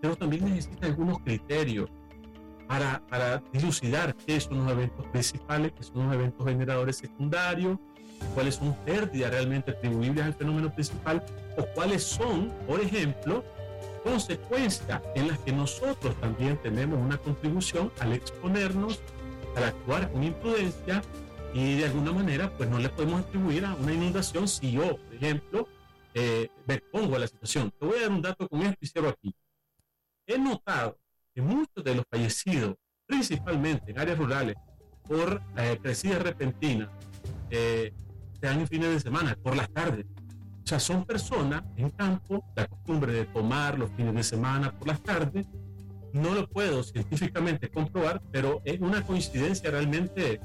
[0.00, 1.90] pero también necesita algunos criterios
[2.66, 7.78] para, para dilucidar qué son los eventos principales, qué son los eventos generadores secundarios,
[8.34, 11.22] cuáles son pérdidas realmente atribuibles al fenómeno principal
[11.58, 13.44] o cuáles son, por ejemplo,
[14.02, 19.02] consecuencias en las que nosotros también tenemos una contribución al exponernos,
[19.56, 21.02] al actuar con imprudencia
[21.52, 25.14] y de alguna manera pues no le podemos atribuir a una inundación si yo, por
[25.14, 25.68] ejemplo,
[26.14, 27.72] eh, me pongo a la situación.
[27.78, 29.34] Te voy a dar un dato con esto y cierro aquí.
[30.26, 30.98] He notado
[31.34, 34.56] que muchos de los fallecidos, principalmente en áreas rurales,
[35.04, 36.88] por eh, crecidas repentinas,
[37.50, 37.92] eh,
[38.40, 40.06] se en fines de semana, por las tardes.
[40.62, 44.86] O sea, son personas en campo, la costumbre de tomar los fines de semana por
[44.86, 45.46] las tardes.
[46.12, 50.40] No lo puedo científicamente comprobar, pero es una coincidencia realmente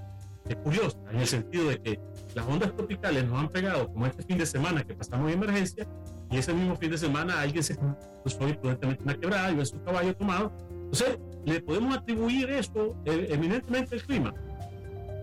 [0.49, 1.99] eh, curiosa, en el sentido de que
[2.36, 5.88] las ondas tropicales nos han pegado, como este fin de semana que pasamos en emergencia,
[6.29, 9.82] y ese mismo fin de semana alguien se cruzó imprudentemente una quebrada y ve su
[9.84, 10.51] caballo tomado.
[10.69, 14.34] Entonces, le podemos atribuir eso eh, eminentemente al clima.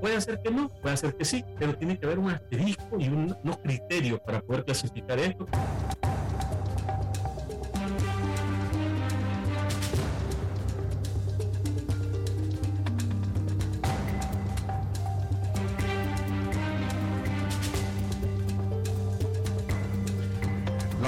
[0.00, 3.08] Puede ser que no, puede ser que sí, pero tiene que haber un asterisco y
[3.08, 5.46] un, unos criterios para poder clasificar esto.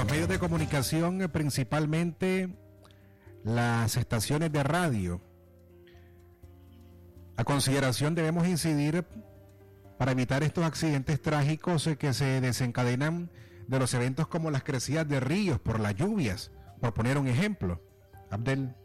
[0.03, 2.49] Los medios de comunicación, eh, principalmente
[3.45, 5.21] las estaciones de radio,
[7.37, 9.05] a consideración debemos incidir
[9.97, 13.31] para evitar estos accidentes trágicos eh, que se desencadenan
[13.67, 17.81] de los eventos como las crecidas de ríos por las lluvias, por poner un ejemplo.
[18.29, 18.75] Abdel.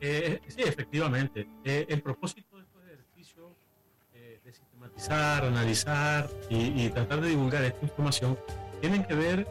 [0.00, 1.46] Eh, sí, efectivamente.
[1.62, 3.52] El propósito de estos ejercicios
[4.12, 4.52] eh, de
[5.10, 8.38] analizar y, tratar de divulgar esta información
[8.80, 9.46] tienen que ver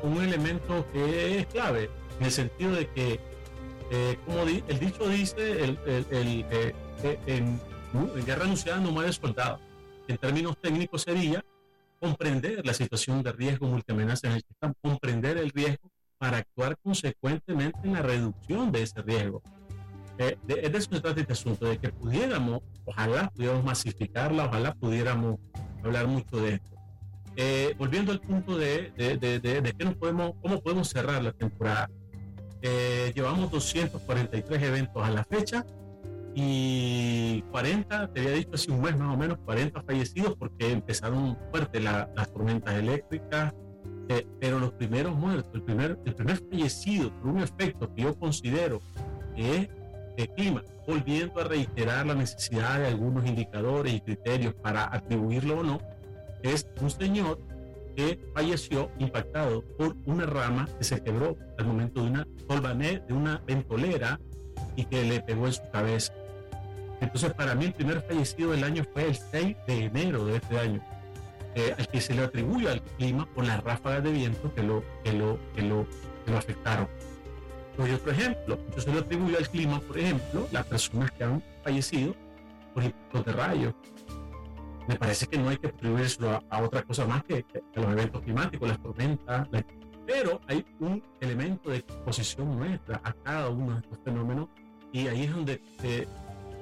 [0.00, 3.20] con un elemento que es clave, en el sentido de que,
[3.90, 6.74] eh, como el dicho dice, el, el, el eh,
[7.26, 7.60] en,
[7.94, 9.58] en, guerra anunciada no muere soldado.
[10.06, 11.44] En términos técnicos sería
[12.00, 17.78] comprender la situación de riesgo multiamenaza en el que comprender el riesgo para actuar consecuentemente
[17.84, 19.42] en la reducción de ese riesgo.
[20.18, 24.74] Eh, de, de, eso se trata este asunto, de que pudiéramos, ojalá pudiéramos masificarla, ojalá
[24.74, 25.38] pudiéramos
[25.84, 26.78] hablar mucho de esto.
[27.36, 31.88] Eh, volviendo al punto de, de, de, qué nos podemos, cómo podemos cerrar la temporada.
[32.62, 35.64] Eh, llevamos 243 eventos a la fecha
[36.34, 41.38] y 40, te había dicho hace un mes más o menos, 40 fallecidos porque empezaron
[41.52, 43.54] fuerte la, las tormentas eléctricas,
[44.08, 48.18] eh, pero los primeros muertos, el primer, el primer fallecido por un efecto que yo
[48.18, 48.82] considero
[49.36, 49.68] que es
[50.18, 55.62] de clima, volviendo a reiterar la necesidad de algunos indicadores y criterios para atribuirlo o
[55.62, 55.80] no,
[56.42, 57.40] es un señor
[57.94, 63.14] que falleció impactado por una rama que se quebró al momento de una tolvané, de
[63.14, 64.20] una ventolera
[64.74, 66.12] y que le pegó en su cabeza.
[67.00, 70.58] Entonces, para mí, el primer fallecido del año fue el 6 de enero de este
[70.58, 70.80] año,
[71.54, 74.82] eh, al que se le atribuye al clima por las ráfagas de viento que lo,
[75.04, 75.86] que lo, que lo,
[76.24, 76.88] que lo afectaron.
[77.78, 78.58] Doy otro ejemplo.
[78.74, 82.14] Yo se lo atribuyo al clima, por ejemplo, las personas que han fallecido
[82.74, 83.74] por impactos de rayos.
[84.88, 88.20] Me parece que no hay que atribuirlo a, otra cosa más que, que, los eventos
[88.22, 89.46] climáticos, las tormentas.
[90.04, 94.48] pero hay un elemento de exposición nuestra a cada uno de estos fenómenos
[94.92, 96.08] y ahí es donde se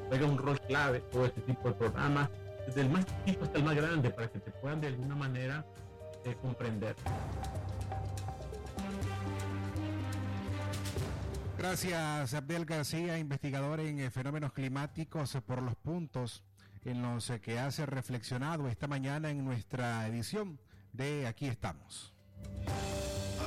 [0.08, 2.28] juega un rol clave todo este tipo de programas,
[2.66, 5.64] desde el más chiquito hasta el más grande, para que te puedan de alguna manera
[6.24, 6.94] eh, comprender.
[11.58, 16.42] Gracias, Abdel García, investigador en eh, fenómenos climáticos, eh, por los puntos
[16.84, 20.60] en los eh, que hace reflexionado esta mañana en nuestra edición
[20.92, 22.12] de Aquí estamos.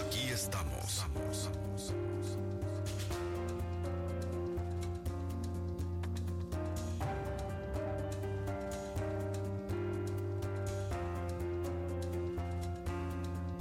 [0.07, 1.05] Aquí estamos.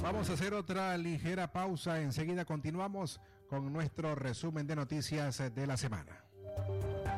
[0.03, 2.01] Vamos a hacer otra ligera pausa.
[2.01, 6.25] Enseguida continuamos con nuestro resumen de noticias de la semana.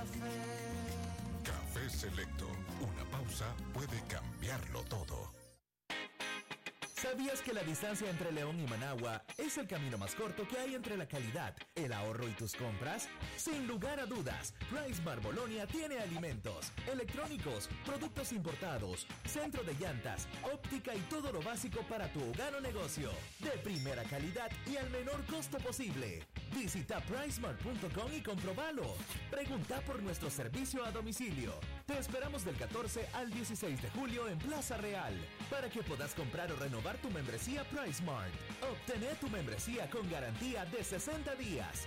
[0.00, 0.20] café.
[1.44, 2.46] Café Selecto.
[2.80, 5.39] Una pausa puede cambiarlo todo.
[7.00, 10.74] ¿Sabías que la distancia entre León y Managua es el camino más corto que hay
[10.74, 13.08] entre la calidad, el ahorro y tus compras?
[13.38, 20.94] Sin lugar a dudas, Price Bolonia tiene alimentos, electrónicos, productos importados, centro de llantas, óptica
[20.94, 23.10] y todo lo básico para tu hogar o negocio.
[23.38, 26.26] De primera calidad y al menor costo posible.
[26.54, 28.94] Visita pricemart.com y comprobalo.
[29.30, 31.54] Pregunta por nuestro servicio a domicilio.
[31.86, 35.14] Te esperamos del 14 al 16 de julio en Plaza Real
[35.48, 38.32] para que puedas comprar o renovar tu membresía PriceMart.
[38.62, 41.86] Obtener tu membresía con garantía de 60 días.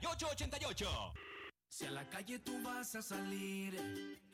[0.00, 1.12] 8750-9888.
[1.68, 3.74] Si a la calle tú vas a salir,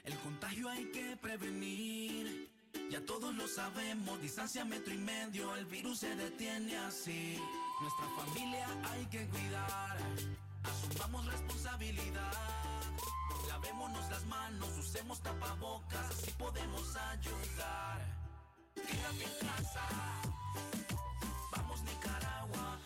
[0.04, 2.50] el contagio hay que prevenir.
[2.90, 7.38] Ya todos lo sabemos, distancia metro y medio, el virus se detiene así.
[7.80, 9.96] Nuestra familia hay que cuidar,
[10.62, 12.32] asumamos responsabilidad.
[13.48, 18.00] Lavémonos las manos, usemos tapabocas, así podemos ayudar.
[18.74, 19.88] Quédate en casa.
[21.52, 22.78] Vamos Nicaragua,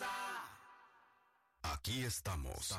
[0.00, 0.10] casa.
[1.62, 2.72] Aquí estamos.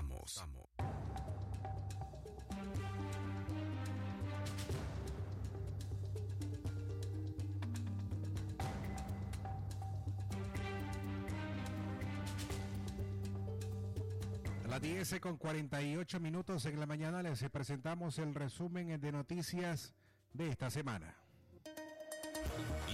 [14.64, 19.94] A las 10 con 48 minutos en la mañana les presentamos el resumen de noticias
[20.34, 21.21] de esta semana.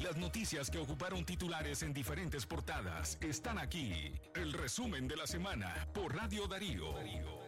[0.03, 4.13] Las noticias que ocuparon titulares en diferentes portadas están aquí.
[4.35, 7.46] El resumen de la semana por Radio Darío.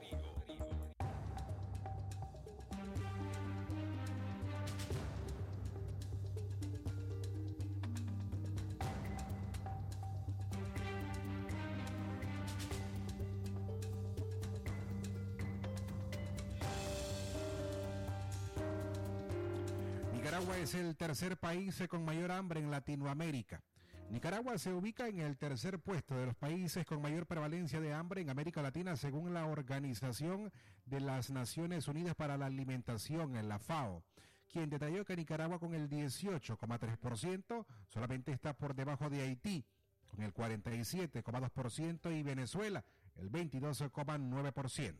[20.80, 23.62] El tercer país con mayor hambre en Latinoamérica.
[24.10, 28.22] Nicaragua se ubica en el tercer puesto de los países con mayor prevalencia de hambre
[28.22, 30.52] en América Latina según la Organización
[30.86, 34.04] de las Naciones Unidas para la Alimentación, en la FAO,
[34.52, 39.64] quien detalló que Nicaragua con el 18,3% solamente está por debajo de Haití,
[40.08, 42.84] con el 47,2% y Venezuela,
[43.16, 44.96] el 22,9%.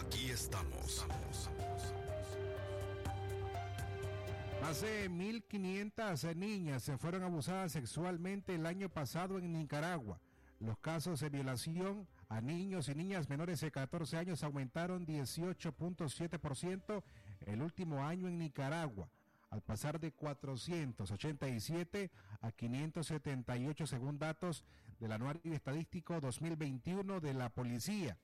[0.00, 1.06] Aquí estamos.
[4.60, 10.20] Más de 1.500 niñas se fueron abusadas sexualmente el año pasado en Nicaragua.
[10.58, 17.02] Los casos de violación a niños y niñas menores de 14 años aumentaron 18.7%
[17.46, 19.08] el último año en Nicaragua,
[19.50, 24.64] al pasar de 487 a 578 según datos
[24.98, 28.16] del Anuario Estadístico 2021 de la Policía.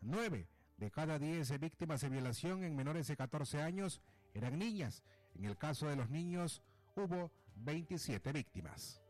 [0.00, 0.46] 9
[0.78, 4.00] de cada 10 víctimas de violación en menores de 14 años
[4.34, 5.02] eran niñas.
[5.34, 6.62] En el caso de los niños
[6.94, 9.00] hubo 27 víctimas.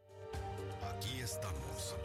[0.94, 1.96] Aquí estamos.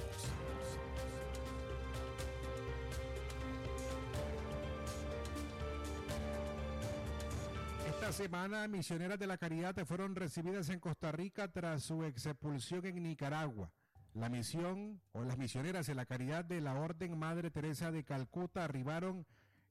[7.87, 13.01] Esta semana, misioneras de la caridad fueron recibidas en Costa Rica tras su expulsión en
[13.01, 13.71] Nicaragua.
[14.13, 18.63] La misión o las misioneras de la caridad de la Orden Madre Teresa de Calcuta
[18.63, 19.25] arribaron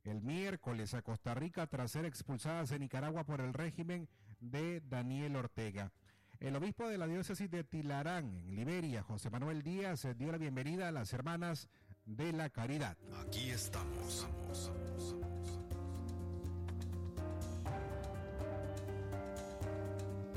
[0.04, 4.08] el miércoles a Costa Rica tras ser expulsadas de Nicaragua por el régimen
[4.40, 5.92] de Daniel Ortega.
[6.38, 10.88] El obispo de la diócesis de Tilarán, en Liberia, José Manuel Díaz, dio la bienvenida
[10.88, 11.68] a las hermanas
[12.04, 12.96] de la caridad.
[13.26, 14.26] Aquí estamos.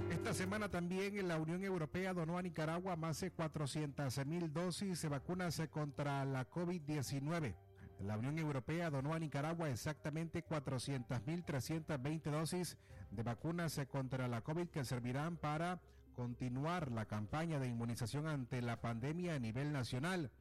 [0.10, 5.10] Esta semana también la Unión Europea donó a Nicaragua más de 400 mil dosis de
[5.10, 7.56] vacunas contra la COVID-19.
[8.00, 12.78] La Unión Europea donó a Nicaragua exactamente 400.320 dosis
[13.12, 15.82] de vacunas contra la COVID que servirán para
[16.16, 20.32] continuar la campaña de inmunización ante la pandemia a nivel nacional.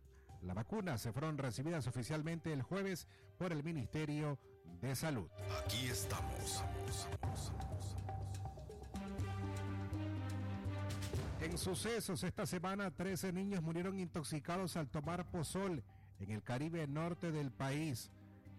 [0.43, 4.39] Las vacunas se fueron recibidas oficialmente el jueves por el Ministerio
[4.81, 5.29] de Salud.
[5.65, 6.65] Aquí estamos.
[11.41, 15.83] En sucesos esta semana, 13 niños murieron intoxicados al tomar pozol
[16.21, 18.11] en el Caribe norte del país.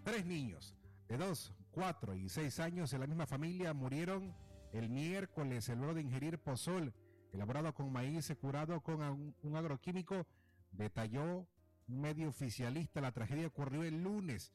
[0.03, 0.75] Tres niños
[1.07, 4.33] de 2, 4 y 6 años de la misma familia murieron
[4.73, 6.93] el miércoles luego de ingerir pozol
[7.33, 9.01] elaborado con maíz curado con
[9.43, 10.25] un, agroquímico.
[10.71, 11.47] Detalló
[11.87, 13.01] un medio oficialista.
[13.01, 14.51] La tragedia ocurrió el lunes,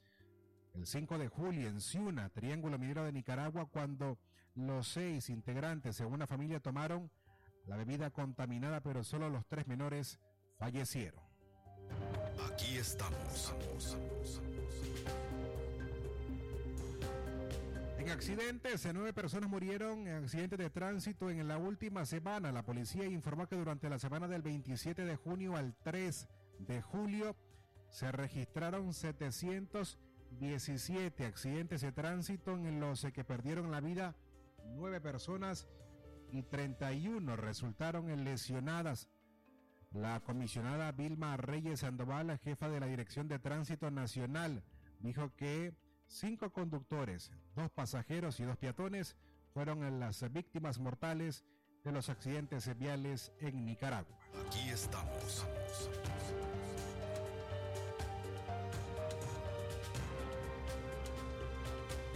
[0.75, 4.19] el 5 de julio, en Ciuna, Triángulo Minero de Nicaragua, cuando
[4.55, 7.11] los seis integrantes de una familia tomaron
[7.67, 10.21] la bebida contaminada, pero solo los tres menores
[10.59, 11.24] fallecieron.
[12.51, 13.55] Aquí estamos.
[17.99, 22.53] En accidentes, nueve personas murieron en accidentes de tránsito en la última semana.
[22.53, 26.29] La policía informó que durante la semana del 27 de junio al 3
[26.59, 27.35] de julio
[27.89, 34.15] se registraron 717 accidentes de tránsito en los que perdieron la vida
[34.75, 35.67] nueve personas
[36.31, 39.09] y 31 resultaron lesionadas.
[39.95, 44.65] La comisionada Vilma Reyes Sandoval, jefa de la Dirección de Tránsito Nacional,
[44.99, 45.73] dijo que
[46.09, 49.17] cinco conductores, dos pasajeros y dos peatones
[49.53, 51.45] fueron las víctimas mortales
[51.85, 54.19] de los accidentes viales en Nicaragua.
[54.45, 55.47] Aquí estamos.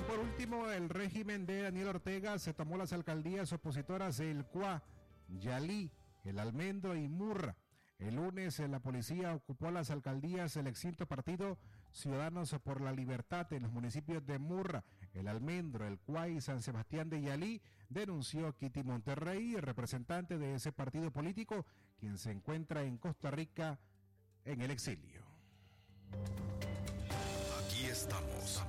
[0.09, 4.83] Por último, el régimen de Daniel Ortega se tomó las alcaldías opositoras del Cuá,
[5.29, 5.93] Yalí,
[6.25, 7.55] El Almendro y Murra.
[7.99, 11.59] El lunes la policía ocupó las alcaldías del extinto partido
[11.91, 14.85] Ciudadanos por la Libertad en los municipios de Murra,
[15.15, 20.71] El Almendro, El Cuá y San Sebastián de Yalí, denunció Kitty Monterrey, representante de ese
[20.71, 21.67] partido político,
[21.99, 23.81] quien se encuentra en Costa Rica
[24.45, 25.23] en el exilio.
[27.65, 28.63] Aquí estamos.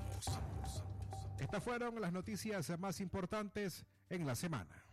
[1.39, 4.88] Estas fueron las noticias más importantes en la semana.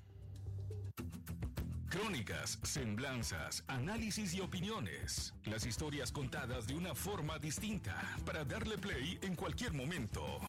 [1.97, 5.33] Crónicas, semblanzas, análisis y opiniones.
[5.47, 10.41] Las historias contadas de una forma distinta para darle play en cualquier momento.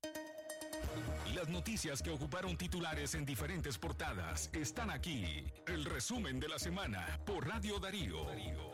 [1.34, 5.46] Las noticias que ocuparon titulares en diferentes portadas están aquí.
[5.68, 8.67] El resumen de la semana por Radio Darío.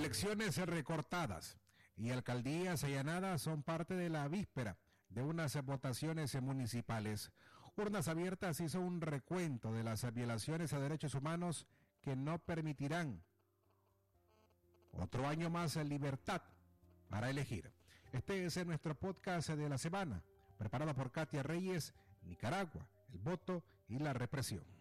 [0.00, 1.58] Elecciones recortadas
[1.94, 4.78] y alcaldías allanadas son parte de la víspera
[5.10, 7.30] de unas votaciones municipales.
[7.76, 11.66] Urnas Abiertas hizo un recuento de las violaciones a derechos humanos
[12.00, 13.22] que no permitirán
[14.92, 16.40] otro año más libertad
[17.10, 17.70] para elegir.
[18.14, 20.22] Este es nuestro podcast de la semana,
[20.56, 21.92] preparado por Katia Reyes,
[22.22, 24.79] Nicaragua, el voto y la represión.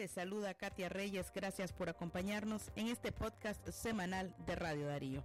[0.00, 1.30] Les saluda Katia Reyes.
[1.30, 5.22] Gracias por acompañarnos en este podcast semanal de Radio Darío.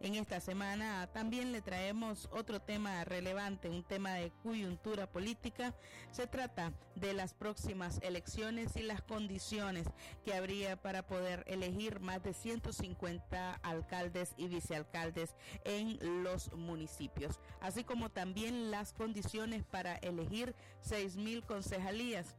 [0.00, 5.74] En esta semana también le traemos otro tema relevante, un tema de coyuntura política.
[6.12, 9.86] Se trata de las próximas elecciones y las condiciones
[10.24, 17.84] que habría para poder elegir más de 150 alcaldes y vicealcaldes en los municipios, así
[17.84, 22.34] como también las condiciones para elegir 6.000 concejalías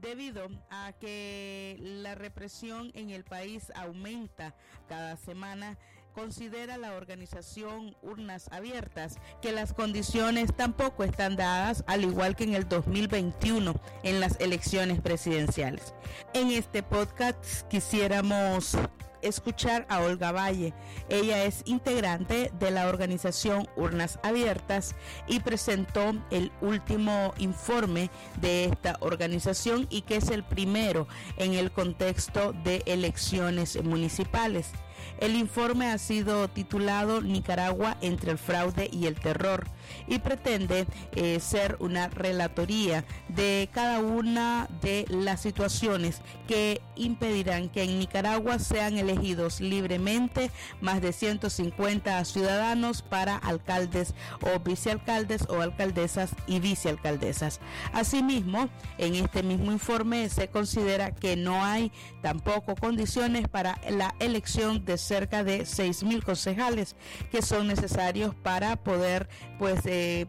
[0.00, 4.54] debido a que la represión en el país aumenta
[4.88, 5.78] cada semana
[6.14, 12.54] considera la organización Urnas Abiertas que las condiciones tampoco están dadas, al igual que en
[12.54, 15.94] el 2021 en las elecciones presidenciales.
[16.34, 18.76] En este podcast quisiéramos
[19.22, 20.74] escuchar a Olga Valle.
[21.08, 24.94] Ella es integrante de la organización Urnas Abiertas
[25.26, 28.10] y presentó el último informe
[28.40, 31.06] de esta organización y que es el primero
[31.36, 34.72] en el contexto de elecciones municipales.
[35.18, 39.66] El informe ha sido titulado Nicaragua entre el fraude y el terror
[40.06, 47.82] y pretende eh, ser una relatoría de cada una de las situaciones que impedirán que
[47.82, 56.30] en Nicaragua sean elegidos libremente más de 150 ciudadanos para alcaldes o vicealcaldes o alcaldesas
[56.46, 57.60] y vicealcaldesas.
[57.92, 58.68] Asimismo,
[58.98, 61.92] en este mismo informe se considera que no hay
[62.22, 66.96] tampoco condiciones para la elección de cerca de 6.000 concejales
[67.30, 69.28] que son necesarios para poder
[69.58, 70.26] pues eh,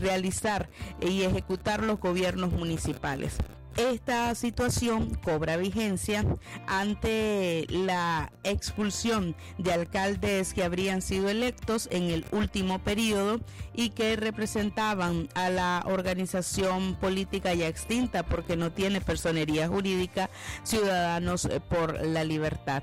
[0.00, 3.36] realizar y ejecutar los gobiernos municipales.
[3.76, 6.24] Esta situación cobra vigencia
[6.66, 13.38] ante la expulsión de alcaldes que habrían sido electos en el último periodo
[13.74, 20.30] y que representaban a la organización política ya extinta porque no tiene personería jurídica
[20.62, 22.82] Ciudadanos por la Libertad.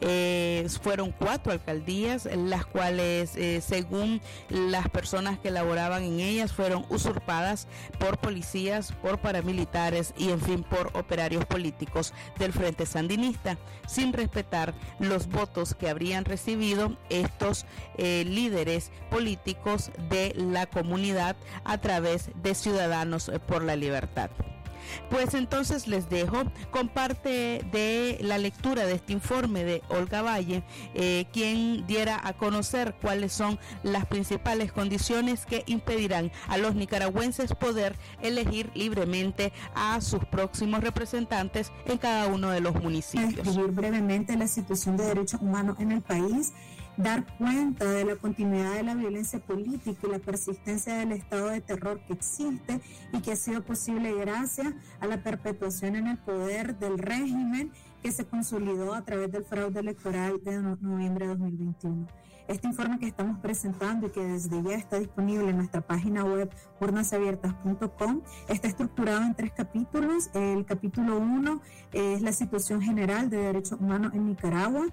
[0.00, 6.86] Eh, fueron cuatro alcaldías, las cuales eh, según las personas que laboraban en ellas fueron
[6.88, 7.68] usurpadas
[7.98, 14.74] por policías, por paramilitares y en fin por operarios políticos del Frente Sandinista, sin respetar
[14.98, 17.66] los votos que habrían recibido estos
[17.96, 24.30] eh, líderes políticos de la comunidad a través de Ciudadanos por la Libertad.
[25.08, 30.62] Pues entonces les dejo con parte de la lectura de este informe de Olga Valle,
[30.94, 37.54] eh, quien diera a conocer cuáles son las principales condiciones que impedirán a los nicaragüenses
[37.54, 43.44] poder elegir libremente a sus próximos representantes en cada uno de los municipios.
[43.44, 46.52] Describir brevemente la situación de derechos humanos en el país
[47.02, 51.60] dar cuenta de la continuidad de la violencia política y la persistencia del estado de
[51.60, 52.80] terror que existe
[53.12, 57.72] y que ha sido posible gracias a la perpetuación en el poder del régimen
[58.02, 62.06] que se consolidó a través del fraude electoral de noviembre de 2021.
[62.48, 66.50] Este informe que estamos presentando y que desde ya está disponible en nuestra página web
[66.80, 70.30] urnasabiertas.com está estructurado en tres capítulos.
[70.34, 71.60] El capítulo 1
[71.92, 74.88] es la situación general de derechos humanos en Nicaragua.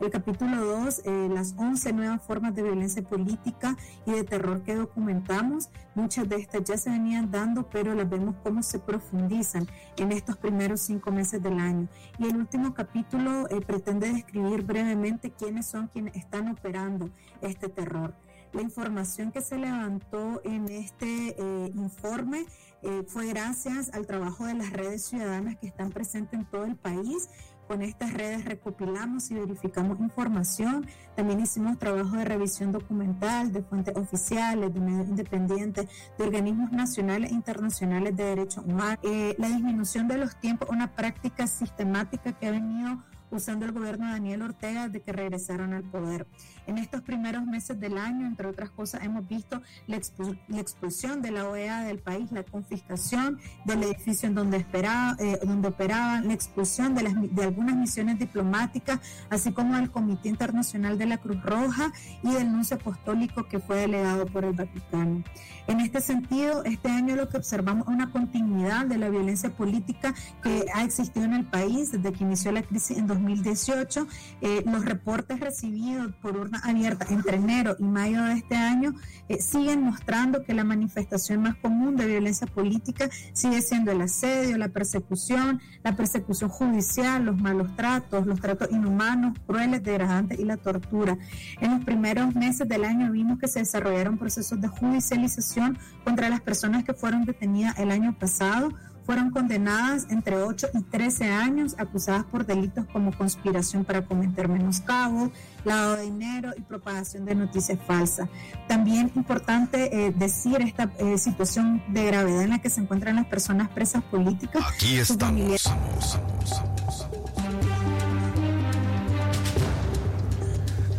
[0.00, 3.76] El capítulo 2, eh, las 11 nuevas formas de violencia política
[4.06, 5.70] y de terror que documentamos.
[5.96, 10.36] Muchas de estas ya se venían dando, pero las vemos cómo se profundizan en estos
[10.36, 11.88] primeros cinco meses del año.
[12.16, 17.10] Y el último capítulo eh, pretende describir brevemente quiénes son quienes están operando
[17.42, 18.14] este terror.
[18.52, 22.46] La información que se levantó en este eh, informe
[22.82, 26.76] eh, fue gracias al trabajo de las redes ciudadanas que están presentes en todo el
[26.76, 27.28] país,
[27.68, 30.86] con estas redes recopilamos y verificamos información.
[31.14, 37.30] También hicimos trabajo de revisión documental de fuentes oficiales, de medios independientes, de organismos nacionales
[37.30, 38.98] e internacionales de derechos humanos.
[39.02, 44.06] Eh, la disminución de los tiempos, una práctica sistemática que ha venido usando el gobierno
[44.06, 46.26] de Daniel Ortega de que regresaron al poder.
[46.68, 51.48] En estos primeros meses del año, entre otras cosas, hemos visto la, expulsión de la
[51.48, 56.94] OEA del país, la confiscación del edificio en donde, esperaba, eh, donde operaban, la expulsión
[56.94, 59.00] de, las, de algunas misiones diplomáticas,
[59.30, 61.90] así como del Comité Internacional de la Cruz Roja
[62.22, 65.24] y del nuncio apostólico que fue delegado por el Vaticano.
[65.68, 70.14] En este sentido, este año lo que observamos es una continuidad de la violencia política
[70.42, 74.06] que ha existido en el país desde que inició la crisis en 2018.
[74.40, 78.94] Eh, los reportes recibidos por urna abierta entre enero y mayo de este año
[79.28, 84.56] eh, siguen mostrando que la manifestación más común de violencia política sigue siendo el asedio,
[84.56, 90.56] la persecución, la persecución judicial, los malos tratos, los tratos inhumanos, crueles, degradantes y la
[90.56, 91.18] tortura.
[91.60, 96.40] En los primeros meses del año vimos que se desarrollaron procesos de judicialización contra las
[96.40, 98.70] personas que fueron detenidas el año pasado
[99.08, 105.32] fueron condenadas entre 8 y 13 años, acusadas por delitos como conspiración para cometer menoscabo,
[105.64, 108.28] lavado de dinero y propagación de noticias falsas.
[108.68, 113.24] También importante eh, decir esta eh, situación de gravedad en la que se encuentran las
[113.24, 114.62] personas presas políticas.
[114.74, 115.62] Aquí estamos.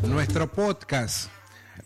[0.07, 1.29] Nuestro podcast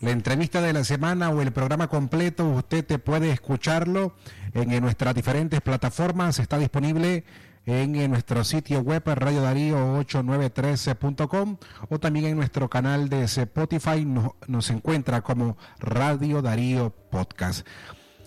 [0.04, 4.14] la entrevista de la semana o el programa completo, usted te puede escucharlo
[4.54, 6.38] en, nuestras diferentes plataformas.
[6.38, 7.24] Está disponible
[7.66, 11.58] en, nuestro sitio web radiodarío8913.com
[11.90, 14.06] o también en nuestro canal de Spotify
[14.46, 17.66] nos encuentra como Radio Darío Podcast.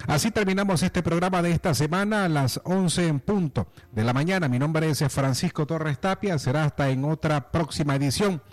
[0.06, 4.48] Así terminamos este programa de esta semana a las 11 en punto de la mañana.
[4.48, 6.38] Mi nombre es Francisco Torres Tapia.
[6.38, 8.44] Será hasta en otra próxima edición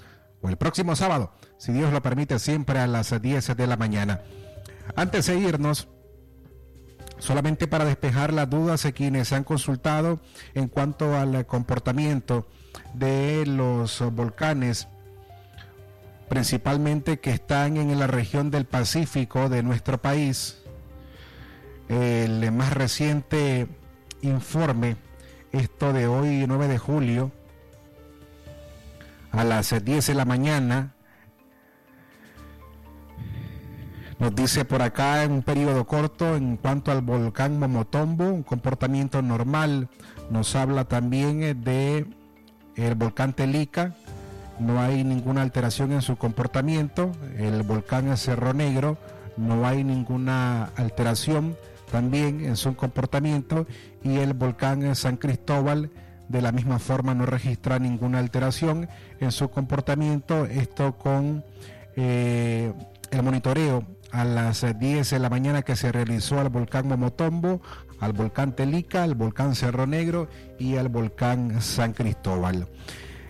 [0.41, 4.23] o el próximo sábado, si Dios lo permite, siempre a las 10 de la mañana.
[4.97, 5.89] Antes de irnos,
[7.25, 10.21] solamente para despejar las dudas de quienes han consultado
[10.55, 12.47] en cuanto al comportamiento
[12.93, 14.89] de los volcanes,
[16.29, 20.61] principalmente que están en la región del Pacífico de nuestro país.
[21.89, 23.69] El más reciente
[24.21, 24.97] informe,
[25.53, 27.33] esto de hoy 9 de julio,
[29.33, 30.94] a las 10 de la mañana.
[34.19, 39.23] Nos dice por acá en un periodo corto en cuanto al volcán Momotombo, un comportamiento
[39.23, 39.89] normal.
[40.31, 42.07] Nos habla también eh, de
[42.77, 43.95] el volcán Telica,
[44.59, 47.13] no hay ninguna alteración en su comportamiento.
[47.37, 48.99] El volcán Cerro Negro,
[49.37, 51.57] no hay ninguna alteración
[51.91, 53.67] también en su comportamiento.
[54.03, 55.91] Y el volcán San Cristóbal,
[56.29, 58.89] de la misma forma no registra ninguna alteración
[59.21, 60.47] en su comportamiento.
[60.47, 61.45] Esto con
[61.97, 62.73] eh,
[63.11, 63.85] el monitoreo
[64.15, 67.61] a las 10 de la mañana que se realizó al volcán Momotombo,
[67.99, 72.69] al volcán Telica, al volcán Cerro Negro y al volcán San Cristóbal.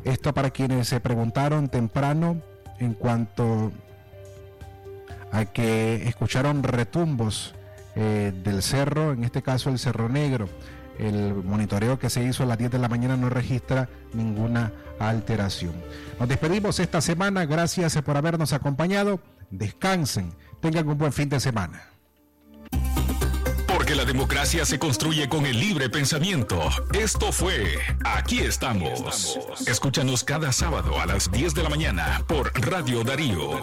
[0.05, 2.43] Esto para quienes se preguntaron temprano
[2.79, 3.73] en cuanto
[5.33, 7.55] a que escucharon retumbos
[7.97, 10.51] eh, del cerro, en este caso el Cerro Negro.
[10.99, 15.73] El monitoreo que se hizo a las 10 de la mañana no registra ninguna alteración.
[16.21, 17.47] Nos despedimos esta semana.
[17.47, 19.19] Gracias por habernos acompañado.
[19.51, 20.33] Descansen.
[20.65, 21.91] Tengan un buen fin de semana.
[23.67, 26.59] Porque la democracia se construye con el libre pensamiento.
[26.95, 29.39] Esto fue Aquí estamos.
[29.67, 33.61] Escúchanos cada sábado a las 10 de la mañana por Radio Darío.